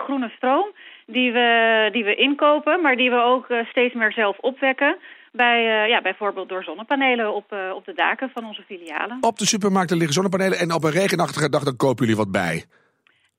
groene 0.04 0.30
stroom 0.36 0.66
die 1.06 1.32
we, 1.32 1.48
die 1.92 2.04
we 2.04 2.14
inkopen, 2.14 2.82
maar 2.82 2.96
die 2.96 3.10
we 3.10 3.20
ook 3.32 3.48
uh, 3.48 3.66
steeds 3.70 3.94
meer 3.94 4.12
zelf 4.12 4.38
opwekken. 4.38 4.96
Bij, 5.32 5.88
ja, 5.88 6.00
bijvoorbeeld 6.02 6.48
door 6.48 6.64
zonnepanelen 6.64 7.34
op, 7.34 7.44
op 7.74 7.84
de 7.84 7.92
daken 7.94 8.30
van 8.34 8.46
onze 8.46 8.62
filialen. 8.62 9.16
Op 9.20 9.38
de 9.38 9.46
supermarkten 9.46 9.96
liggen 9.96 10.14
zonnepanelen 10.14 10.58
en 10.58 10.72
op 10.72 10.84
een 10.84 10.90
regenachtige 10.90 11.48
dag 11.48 11.62
dan 11.62 11.76
kopen 11.76 12.04
jullie 12.04 12.22
wat 12.24 12.32
bij. 12.32 12.64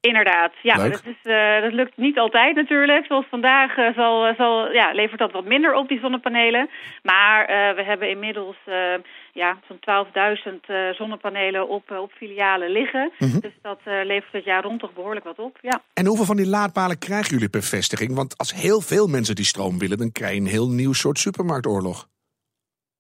Inderdaad, 0.06 0.54
ja. 0.62 0.76
Dat, 0.76 1.04
is, 1.06 1.32
eh, 1.32 1.62
dat 1.62 1.74
lukt 1.74 1.98
niet 1.98 2.18
altijd 2.18 2.56
natuurlijk. 2.56 3.06
Zoals 3.06 3.26
vandaag 3.30 3.78
eh, 3.78 3.96
zal, 3.96 4.34
zal, 4.38 4.72
ja, 4.72 4.92
levert 4.92 5.20
dat 5.20 5.32
wat 5.32 5.46
minder 5.46 5.74
op, 5.74 5.88
die 5.88 6.00
zonnepanelen. 6.00 6.70
Maar 7.04 7.46
eh, 7.46 7.76
we 7.76 7.84
hebben 7.84 8.10
inmiddels 8.10 8.56
eh, 8.66 8.94
ja, 9.36 9.58
zo'n 9.68 10.06
12.000 10.50 10.60
eh, 10.62 10.90
zonnepanelen 10.90 11.70
op, 11.70 11.92
eh, 11.92 12.02
op 12.02 12.12
filialen 12.12 12.70
liggen. 12.70 13.12
Dus 13.18 13.54
dat 13.62 13.80
eh, 13.84 13.94
levert 14.04 14.32
het 14.32 14.44
jaar 14.44 14.64
rond 14.64 14.80
toch 14.80 14.94
behoorlijk 14.94 15.26
wat 15.26 15.40
op, 15.40 15.58
ja. 15.62 15.82
En 15.94 16.06
hoeveel 16.06 16.26
van 16.26 16.36
die 16.36 16.48
laadpalen 16.48 17.00
krijgen 17.00 17.34
jullie 17.34 17.50
per 17.50 17.64
vestiging? 17.64 18.16
Want 18.16 18.38
als 18.38 18.54
heel 18.54 18.82
veel 18.82 19.08
mensen 19.08 19.36
die 19.36 19.46
stroom 19.46 19.80
willen, 19.80 19.98
dan 19.98 20.12
krijg 20.12 20.34
je 20.34 20.40
een 20.40 20.48
heel 20.48 20.70
nieuw 20.70 20.94
soort 20.94 21.20
supermarktoorlog. 21.20 22.08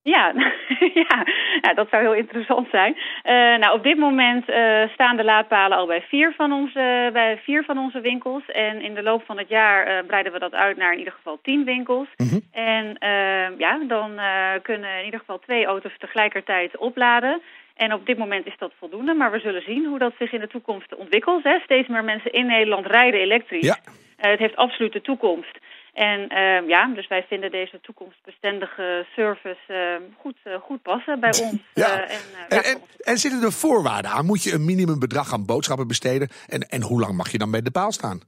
Ja, 0.02 0.34
ja, 1.10 1.28
ja, 1.66 1.74
dat 1.74 1.90
zou 1.90 2.04
heel 2.04 2.14
interessant 2.24 2.68
zijn. 2.70 2.98
Eh, 3.24 3.34
nou, 3.34 3.74
op 3.78 3.84
dit 3.84 3.98
moment 3.98 4.50
eh, 4.50 4.90
staan 4.94 5.18
de 5.18 5.24
laadpalen 5.24 5.78
al 5.78 5.86
bij 5.86 6.02
vier, 6.02 6.34
van 6.38 6.52
onze, 6.52 7.10
bij 7.14 7.40
vier 7.44 7.64
van 7.64 7.78
onze 7.78 8.02
winkels. 8.02 8.44
En 8.46 8.82
in 8.82 8.94
de 8.94 9.04
loop 9.04 9.24
van 9.26 9.38
het 9.38 9.50
jaar 9.50 9.86
eh, 9.86 10.06
breiden 10.06 10.32
we 10.32 10.40
dat 10.40 10.54
uit 10.54 10.78
naar 10.78 10.92
in 10.92 10.98
ieder 10.98 11.14
geval 11.14 11.40
tien 11.42 11.64
winkels. 11.64 12.08
En 12.52 12.98
eh, 12.98 13.58
ja, 13.58 13.80
dan 13.88 14.20
kunnen 14.62 14.98
in 15.00 15.06
ieder 15.06 15.20
geval 15.20 15.40
twee 15.40 15.66
auto's 15.66 15.98
tegelijkertijd 15.98 16.78
opladen. 16.78 17.42
En 17.76 17.94
op 17.94 18.06
dit 18.06 18.18
moment 18.18 18.46
is 18.46 18.58
dat 18.58 18.72
voldoende, 18.80 19.14
maar 19.14 19.32
we 19.32 19.40
zullen 19.40 19.62
zien 19.62 19.86
hoe 19.86 20.00
dat 20.00 20.14
zich 20.20 20.32
in 20.32 20.40
de 20.40 20.48
toekomst 20.48 20.96
ontwikkelt. 20.96 21.44
Hè. 21.44 21.60
Steeds 21.60 21.88
meer 21.88 22.04
mensen 22.04 22.32
in 22.32 22.46
Nederland 22.46 22.86
rijden 22.86 23.20
elektrisch. 23.20 23.66
Ja. 23.66 23.78
Het 24.18 24.40
heeft 24.40 24.56
absoluut 24.56 24.94
de 24.94 25.02
toekomst. 25.02 25.58
En 25.96 26.28
eh, 26.28 26.68
ja, 26.68 26.88
dus 26.94 27.08
wij 27.08 27.26
vinden 27.30 27.52
deze 27.52 27.80
toekomstbestendige 27.82 29.06
service 29.16 29.58
eh, 29.68 30.18
goed, 30.20 30.38
eh, 30.44 30.54
goed 30.62 30.82
passen 30.82 31.20
bij 31.20 31.30
ons. 31.30 31.54
Ja. 31.74 32.02
Eh, 32.02 32.16
en, 32.16 32.22
eh, 32.50 32.58
En, 32.58 32.64
ja, 32.64 32.64
en, 32.64 32.82
en 32.98 33.18
zitten 33.18 33.44
er 33.44 33.52
voorwaarden 33.52 34.12
aan? 34.12 34.26
Moet 34.26 34.44
je 34.44 34.54
een 34.54 34.66
minimumbedrag 34.66 35.34
aan 35.34 35.46
boodschappen 35.46 35.88
besteden? 35.88 36.30
En, 36.48 36.60
en 36.62 36.82
hoe 36.82 37.00
lang 37.00 37.16
mag 37.18 37.32
je 37.32 37.38
dan 37.38 37.52
bij 37.52 37.62
de 37.62 37.72
paal 37.72 37.92
staan? 37.92 38.22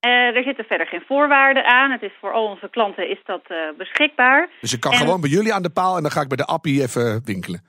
Er 0.00 0.42
zitten 0.44 0.64
verder 0.64 0.86
geen 0.86 1.02
voorwaarden 1.06 1.64
aan. 1.64 1.90
Het 1.90 2.02
is 2.02 2.12
voor 2.20 2.32
al 2.32 2.46
onze 2.46 2.68
klanten 2.70 3.10
is 3.10 3.20
dat 3.24 3.42
beschikbaar. 3.76 4.48
Dus 4.60 4.72
ik 4.72 4.80
kan 4.80 4.92
En- 4.92 4.98
gewoon 4.98 5.20
bij 5.20 5.30
jullie 5.30 5.52
aan 5.52 5.62
de 5.62 5.70
paal 5.70 5.96
en 5.96 6.02
dan 6.02 6.10
ga 6.10 6.20
ik 6.20 6.28
bij 6.28 6.36
de 6.36 6.44
appie 6.44 6.82
even 6.82 7.24
winkelen. 7.24 7.64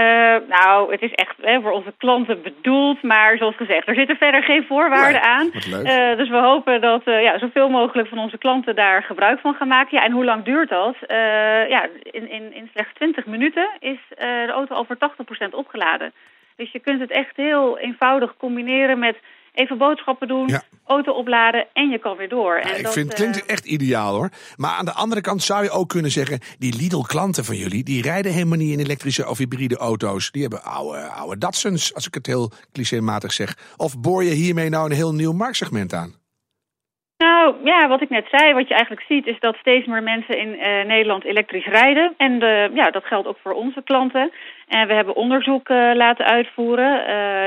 Eh, 0.00 0.36
nou, 0.48 0.92
het 0.92 1.02
is 1.02 1.12
echt 1.12 1.36
hè, 1.40 1.60
voor 1.60 1.70
onze 1.70 1.92
klanten 1.98 2.42
bedoeld. 2.42 3.02
Maar 3.02 3.36
zoals 3.36 3.56
gezegd, 3.56 3.88
er 3.88 3.94
zitten 3.94 4.16
verder 4.16 4.42
geen 4.42 4.64
voorwaarden 4.66 5.22
aan. 5.22 5.50
Eh, 5.52 6.16
dus 6.16 6.28
we 6.28 6.36
hopen 6.36 6.80
dat 6.80 7.02
eh, 7.04 7.22
ja, 7.22 7.38
zoveel 7.38 7.68
mogelijk 7.68 8.08
van 8.08 8.18
onze 8.18 8.38
klanten 8.38 8.74
daar 8.74 9.02
gebruik 9.02 9.40
van 9.40 9.54
gaan 9.54 9.68
maken. 9.68 9.96
Ja, 9.98 10.04
en 10.04 10.12
hoe 10.12 10.24
lang 10.24 10.44
duurt 10.44 10.68
dat? 10.68 10.96
Ja, 11.68 11.88
in, 12.02 12.30
in, 12.30 12.54
in 12.54 12.68
slechts 12.72 12.94
20 12.94 13.26
minuten 13.26 13.68
is 13.78 13.98
de 14.08 14.52
auto 14.52 14.74
al 14.74 14.84
voor 14.84 14.96
80% 15.50 15.50
opgeladen. 15.50 16.12
Dus 16.56 16.72
je 16.72 16.78
kunt 16.78 17.00
het 17.00 17.10
echt 17.10 17.36
heel 17.36 17.78
eenvoudig 17.78 18.36
combineren 18.36 18.98
met 18.98 19.16
even 19.60 19.78
boodschappen 19.78 20.28
doen, 20.28 20.48
Ja. 20.48 20.62
auto 20.86 21.12
opladen 21.12 21.66
en 21.72 21.88
je 21.88 21.98
kan 21.98 22.16
weer 22.16 22.28
door. 22.28 22.56
Ja, 22.56 22.70
en 22.70 22.76
ik 22.76 22.82
dat, 22.82 22.92
vind 22.92 23.10
het 23.10 23.20
eh, 23.20 23.30
klinkt 23.30 23.46
echt 23.46 23.64
ideaal 23.64 24.14
hoor. 24.14 24.30
Maar 24.56 24.70
aan 24.70 24.84
de 24.84 24.92
andere 24.92 25.20
kant 25.20 25.42
zou 25.42 25.62
je 25.62 25.70
ook 25.70 25.88
kunnen 25.88 26.10
zeggen... 26.10 26.40
die 26.58 26.76
Lidl-klanten 26.76 27.44
van 27.44 27.56
jullie, 27.56 27.84
die 27.84 28.02
rijden 28.02 28.32
helemaal 28.32 28.58
niet 28.58 28.72
in 28.72 28.78
elektrische 28.78 29.28
of 29.28 29.38
hybride 29.38 29.76
auto's. 29.76 30.30
Die 30.30 30.42
hebben 30.42 30.62
oude, 30.62 30.98
oude 31.00 31.38
Datsuns, 31.38 31.94
als 31.94 32.06
ik 32.06 32.14
het 32.14 32.26
heel 32.26 32.52
clichématig 32.72 33.32
zeg. 33.32 33.56
Of 33.76 33.98
boor 33.98 34.24
je 34.24 34.30
hiermee 34.30 34.68
nou 34.68 34.90
een 34.90 34.96
heel 34.96 35.14
nieuw 35.14 35.32
marktsegment 35.32 35.92
aan? 35.94 36.19
Nou 37.26 37.54
ja, 37.64 37.88
wat 37.88 38.02
ik 38.02 38.08
net 38.08 38.26
zei, 38.30 38.52
wat 38.52 38.68
je 38.68 38.74
eigenlijk 38.74 39.06
ziet 39.08 39.26
is 39.26 39.40
dat 39.40 39.56
steeds 39.56 39.86
meer 39.86 40.02
mensen 40.02 40.38
in 40.38 40.58
eh, 40.58 40.84
Nederland 40.84 41.24
elektrisch 41.24 41.66
rijden. 41.66 42.14
En 42.16 42.42
eh, 42.42 42.74
ja, 42.74 42.90
dat 42.90 43.04
geldt 43.04 43.28
ook 43.28 43.38
voor 43.42 43.52
onze 43.52 43.82
klanten. 43.84 44.32
En 44.68 44.86
we 44.86 44.94
hebben 44.94 45.16
onderzoek 45.16 45.68
eh, 45.68 45.90
laten 45.94 46.24
uitvoeren. 46.24 46.92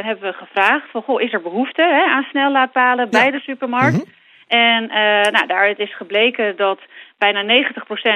Hebben 0.06 0.27
we 0.32 0.34
gevraagd 0.34 0.92
van, 0.92 1.01
goh, 1.01 1.22
is 1.22 1.34
er 1.34 1.42
behoefte 1.42 1.82
hè, 1.82 2.03
aan 2.03 2.27
snellaadpalen 2.30 3.10
bij 3.10 3.32
de 3.32 3.39
supermarkt? 3.39 4.06
En 4.53 4.89
eh, 4.89 5.32
nou, 5.32 5.48
daaruit 5.48 5.80
is 5.80 5.96
gebleken 5.96 6.56
dat 6.56 6.80
bijna 7.25 7.63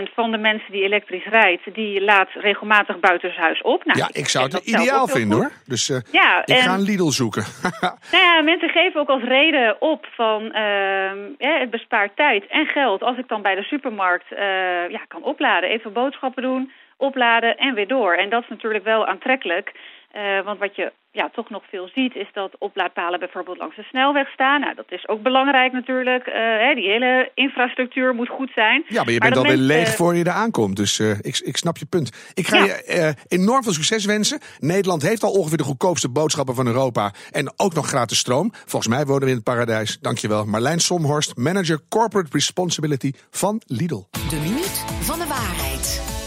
90% 0.10 0.14
van 0.14 0.32
de 0.32 0.38
mensen 0.38 0.72
die 0.72 0.84
elektrisch 0.84 1.26
rijdt, 1.26 1.74
die 1.74 2.02
laat 2.02 2.30
regelmatig 2.34 3.00
buitenshuis 3.00 3.62
op. 3.62 3.86
Nou, 3.86 4.00
ja, 4.00 4.10
ik 4.12 4.28
zou 4.28 4.46
het 4.46 4.66
ideaal 4.66 5.08
vinden 5.08 5.38
hoor. 5.38 5.52
Dus 5.66 5.90
eh, 5.90 5.98
Ja, 6.12 6.42
ik 6.46 6.56
en- 6.56 6.62
ga 6.62 6.74
een 6.74 6.82
Lidl 6.82 7.10
zoeken. 7.10 7.44
Nou 8.12 8.24
ja, 8.24 8.42
mensen 8.42 8.70
geven 8.70 9.00
ook 9.02 9.10
als 9.10 9.24
reden 9.24 9.82
op 9.82 10.06
van 10.16 10.42
ehm, 10.52 11.18
ja, 11.38 11.60
het 11.60 11.70
bespaart 11.70 12.16
tijd 12.16 12.48
en 12.48 12.66
geld 12.66 13.02
als 13.04 13.18
ik 13.18 13.28
dan 13.28 13.42
bij 13.42 13.56
de 13.56 13.64
supermarkt 13.64 14.32
eh, 14.32 14.90
ja, 14.90 15.02
kan 15.08 15.24
opladen. 15.24 15.70
Even 15.70 15.94
boodschappen 15.94 16.44
doen, 16.44 16.72
opladen 16.98 17.58
en 17.58 17.74
weer 17.74 17.88
door. 17.88 18.14
En 18.14 18.30
dat 18.30 18.42
is 18.42 18.50
natuurlijk 18.50 18.84
wel 18.84 19.08
aantrekkelijk. 19.08 19.72
Eh, 20.12 20.42
want 20.44 20.60
wat 20.60 20.76
je 20.76 20.92
ja, 21.22 21.30
toch 21.34 21.50
nog 21.50 21.64
veel 21.70 21.88
ziet 21.94 22.16
is 22.16 22.30
dat 22.34 22.52
oplaadpalen 22.60 23.20
bijvoorbeeld 23.20 23.58
langs 23.58 23.76
de 23.76 23.84
snelweg 23.84 24.28
staan. 24.30 24.60
Nou, 24.62 24.76
dat 24.76 24.86
is 24.90 25.08
ook 25.08 25.22
belangrijk 25.22 25.72
natuurlijk. 25.74 26.26
Eh, 26.28 26.34
hè, 26.66 26.74
die 26.76 26.90
hele 26.90 27.32
infrastructuur 27.34 28.14
moet 28.16 28.30
goed 28.30 28.52
zijn. 28.56 28.84
Ja, 28.88 29.04
maar 29.04 29.14
je 29.14 29.20
bent 29.20 29.38
alweer 29.38 29.52
mensen- 29.58 29.68
leeg 29.68 29.96
voor 29.96 30.16
je 30.16 30.24
er 30.24 30.32
aankomt. 30.32 30.76
Dus 30.76 31.00
eh, 31.00 31.12
ik, 31.12 31.38
ik 31.44 31.58
snap 31.58 31.78
je 31.78 31.86
punt. 31.86 32.32
Ik 32.34 32.48
ga 32.48 32.58
Ja. 32.58 32.64
je 32.66 32.84
eh, 32.84 33.10
enorm 33.28 33.64
veel 33.64 33.74
succes 33.74 34.06
wensen. 34.06 34.40
Nederland 34.60 35.02
heeft 35.02 35.24
al 35.24 35.32
ongeveer 35.32 35.58
de 35.58 35.64
goedkoopste 35.64 36.10
boodschappen 36.10 36.56
van 36.56 36.68
Europa. 36.68 37.14
En 37.32 37.54
ook 37.56 37.74
nog 37.74 37.88
gratis 37.88 38.18
stroom. 38.18 38.52
Volgens 38.66 38.88
mij 38.96 39.06
wonen 39.06 39.24
we 39.24 39.30
in 39.30 39.36
het 39.36 39.44
paradijs. 39.44 40.00
Dankjewel. 40.00 40.46
Marlijn 40.46 40.80
Somhorst, 40.80 41.36
manager 41.38 41.80
Corporate 41.90 42.30
Responsibility 42.32 43.12
van 43.30 43.62
Lidl. 43.66 44.04
De 44.30 44.40
minuut 44.44 44.86
van 45.02 45.20
de 45.20 45.28
waarheid. 45.28 46.26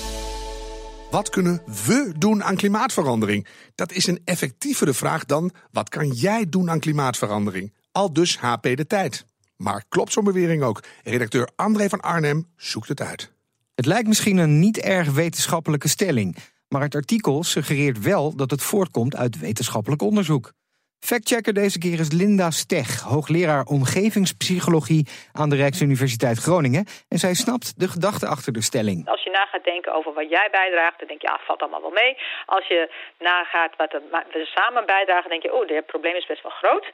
Wat 1.11 1.29
kunnen 1.29 1.63
we 1.87 2.13
doen 2.19 2.45
aan 2.45 2.57
klimaatverandering? 2.57 3.47
Dat 3.75 3.93
is 3.93 4.07
een 4.07 4.21
effectievere 4.25 4.95
vraag 4.95 5.25
dan 5.25 5.51
wat 5.71 5.89
kan 5.89 6.09
jij 6.09 6.47
doen 6.49 6.71
aan 6.71 6.81
klimaatverandering? 6.81 7.75
Al 7.93 8.13
dus 8.13 8.39
HP 8.39 8.63
de 8.63 8.87
tijd. 8.87 9.25
Maar 9.57 9.85
klopt 9.89 10.13
zo'n 10.13 10.25
bewering 10.25 10.63
ook? 10.63 10.83
Redacteur 11.05 11.49
André 11.57 11.89
van 11.89 12.01
Arnhem 12.01 12.47
zoekt 12.57 12.89
het 12.89 13.01
uit. 13.01 13.33
Het 13.75 13.87
lijkt 13.87 14.09
misschien 14.09 14.37
een 14.37 14.59
niet 14.59 14.79
erg 14.79 15.13
wetenschappelijke 15.13 15.89
stelling, 15.89 16.37
maar 16.69 16.83
het 16.83 16.95
artikel 16.95 17.45
suggereert 17.45 18.01
wel 18.01 18.37
dat 18.37 18.51
het 18.51 18.63
voortkomt 18.63 19.17
uit 19.17 19.39
wetenschappelijk 19.39 20.03
onderzoek. 20.03 20.53
Factchecker 21.01 21.55
deze 21.55 21.79
keer 21.79 21.99
is 22.01 22.13
Linda 22.13 22.51
Steg, 22.51 23.01
hoogleraar 23.01 23.65
omgevingspsychologie 23.65 25.07
aan 25.33 25.51
de 25.51 25.57
Rijksuniversiteit 25.57 26.39
Groningen. 26.39 26.85
En 27.09 27.19
zij 27.19 27.35
snapt 27.35 27.81
de 27.81 27.89
gedachte 27.89 28.27
achter 28.27 28.53
de 28.53 28.63
stelling. 28.63 29.09
Als 29.09 29.23
je 29.23 29.31
na 29.31 29.45
gaat 29.47 29.65
denken 29.65 29.95
over 29.95 30.13
wat 30.13 30.29
jij 30.29 30.49
bijdraagt, 30.51 30.99
dan 30.99 31.09
denk 31.09 31.21
je, 31.23 31.29
ja, 31.29 31.41
valt 31.47 31.61
allemaal 31.61 31.81
wel 31.81 31.99
mee. 32.03 32.17
Als 32.47 32.67
je 32.67 32.91
nagaat 33.19 33.73
wat 33.77 33.93
we 34.33 34.45
samen 34.45 34.87
bijdragen, 34.87 35.31
denk 35.31 35.43
je, 35.43 35.55
oh, 35.55 35.67
dit 35.69 35.87
probleem 35.87 36.15
is 36.15 36.27
best 36.27 36.43
wel 36.43 36.59
groot. 36.63 36.87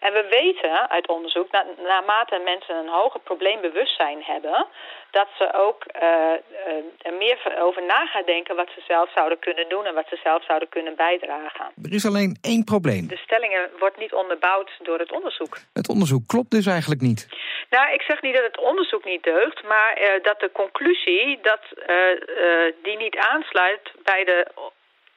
En 0.00 0.12
we 0.12 0.24
weten 0.30 0.90
uit 0.90 1.08
onderzoek, 1.08 1.50
na, 1.50 1.64
naarmate 1.90 2.40
mensen 2.44 2.76
een 2.76 2.94
hoger 3.00 3.20
probleembewustzijn 3.20 4.22
hebben, 4.22 4.66
dat 5.10 5.28
ze 5.38 5.46
ook 5.66 5.84
eh, 5.84 6.08
eh, 6.08 7.06
er 7.08 7.14
meer 7.18 7.38
over 7.66 7.82
na 7.86 8.06
gaan 8.06 8.24
denken 8.24 8.56
wat 8.56 8.70
ze 8.74 8.82
zelf 8.86 9.10
zouden 9.14 9.38
kunnen 9.38 9.68
doen 9.68 9.84
en 9.86 9.94
wat 9.94 10.08
ze 10.08 10.18
zelf 10.22 10.44
zouden 10.44 10.68
kunnen 10.68 10.94
bijdragen. 10.96 11.66
Er 11.82 11.92
is 11.92 12.06
alleen 12.06 12.36
één 12.40 12.64
probleem. 12.64 13.08
De 13.08 13.16
stellingen 13.42 13.70
wordt 13.78 13.98
niet 13.98 14.12
onderbouwd 14.12 14.70
door 14.82 14.98
het 14.98 15.12
onderzoek. 15.12 15.58
Het 15.72 15.88
onderzoek 15.88 16.26
klopt 16.26 16.50
dus 16.50 16.66
eigenlijk 16.66 17.00
niet. 17.00 17.28
Nou, 17.70 17.92
ik 17.92 18.02
zeg 18.02 18.22
niet 18.22 18.34
dat 18.34 18.44
het 18.44 18.58
onderzoek 18.60 19.04
niet 19.04 19.22
deugt, 19.22 19.62
maar 19.62 19.92
eh, 19.92 20.22
dat 20.22 20.40
de 20.40 20.50
conclusie 20.52 21.38
dat 21.42 21.62
eh, 21.86 22.10
eh, 22.10 22.74
die 22.82 22.96
niet 22.96 23.16
aansluit 23.16 23.92
bij 24.04 24.24
de 24.24 24.46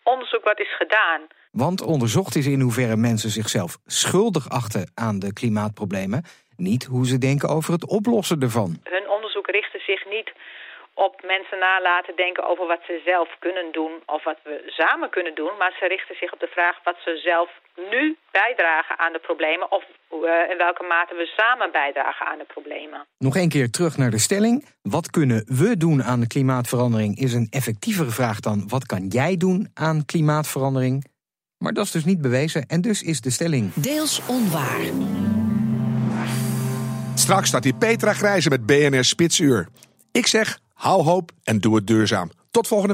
onderzoek 0.04 0.44
wat 0.44 0.60
is 0.60 0.76
gedaan. 0.76 1.22
Want 1.52 1.82
onderzocht 1.82 2.36
is 2.36 2.48
in 2.48 2.60
hoeverre 2.60 2.96
mensen 2.96 3.30
zichzelf 3.30 3.78
schuldig 3.86 4.50
achten 4.50 4.92
aan 4.96 5.20
de 5.20 5.34
klimaatproblemen, 5.34 6.24
niet 6.58 6.84
hoe 6.84 7.06
ze 7.06 7.18
denken 7.18 7.50
over 7.50 7.74
het 7.74 7.88
oplossen 7.88 8.42
ervan. 8.42 8.80
Hun 8.84 9.10
onderzoek 9.10 9.48
richtte 9.48 9.80
zich 9.80 10.06
niet 10.10 10.32
op 10.96 11.14
mensen 11.24 11.60
na 11.60 11.82
laten 11.82 12.16
denken 12.16 12.44
over 12.50 12.66
wat 12.68 12.84
ze 12.88 13.02
zelf 13.06 13.30
kunnen 13.40 13.72
doen 13.72 13.94
of 14.06 14.24
wat 14.24 14.40
we 14.44 14.64
samen 14.66 15.10
kunnen 15.10 15.36
doen, 15.36 15.54
maar 15.58 15.74
ze 15.80 15.88
richten 15.88 16.16
zich 16.16 16.34
op 16.34 16.40
de 16.40 16.52
vraag 16.58 16.84
wat 16.84 16.98
ze 17.04 17.18
zelf 17.18 17.50
nu 17.92 18.18
bijdragen 18.32 18.98
aan 19.00 19.14
de 19.14 19.20
problemen 19.20 19.72
of 19.72 19.84
eh, 20.10 20.52
in 20.52 20.58
welke 20.58 20.84
mate 20.84 21.16
we 21.16 21.26
samen 21.26 21.72
bijdragen 21.72 22.26
aan 22.26 22.38
de 22.38 22.46
problemen. 22.56 23.06
Nog 23.18 23.36
een 23.36 23.50
keer 23.50 23.70
terug 23.70 23.98
naar 23.98 24.12
de 24.12 24.20
stelling. 24.20 24.66
Wat 24.82 25.10
kunnen 25.10 25.44
we 25.46 25.78
doen 25.78 26.04
aan 26.04 26.20
de 26.20 26.28
klimaatverandering 26.28 27.18
is 27.18 27.34
een 27.34 27.48
effectievere 27.50 28.10
vraag 28.10 28.40
dan 28.40 28.68
wat 28.68 28.86
kan 28.86 29.08
jij 29.08 29.38
doen 29.38 29.70
aan 29.74 30.06
klimaatverandering? 30.06 31.14
Maar 31.58 31.74
dat 31.74 31.86
is 31.86 31.92
dus 31.92 32.06
niet 32.06 32.22
bewezen 32.22 32.66
en 32.68 32.82
dus 32.82 33.04
is 33.04 33.22
de 33.22 33.30
stelling. 33.30 33.74
Deels 33.74 34.22
onwaar. 34.28 34.82
Straks 37.16 37.48
staat 37.48 37.64
hier 37.64 37.76
Petra 37.76 38.14
Grijze 38.14 38.50
met 38.50 38.66
BNR 38.66 39.04
Spitsuur. 39.04 39.68
Ik 40.12 40.28
zeg, 40.28 40.60
hou 40.76 41.04
hoop 41.04 41.32
en 41.44 41.60
doe 41.60 41.76
het 41.76 41.88
duurzaam. 41.88 42.32
Tot 42.52 42.68
volgende 42.68 42.94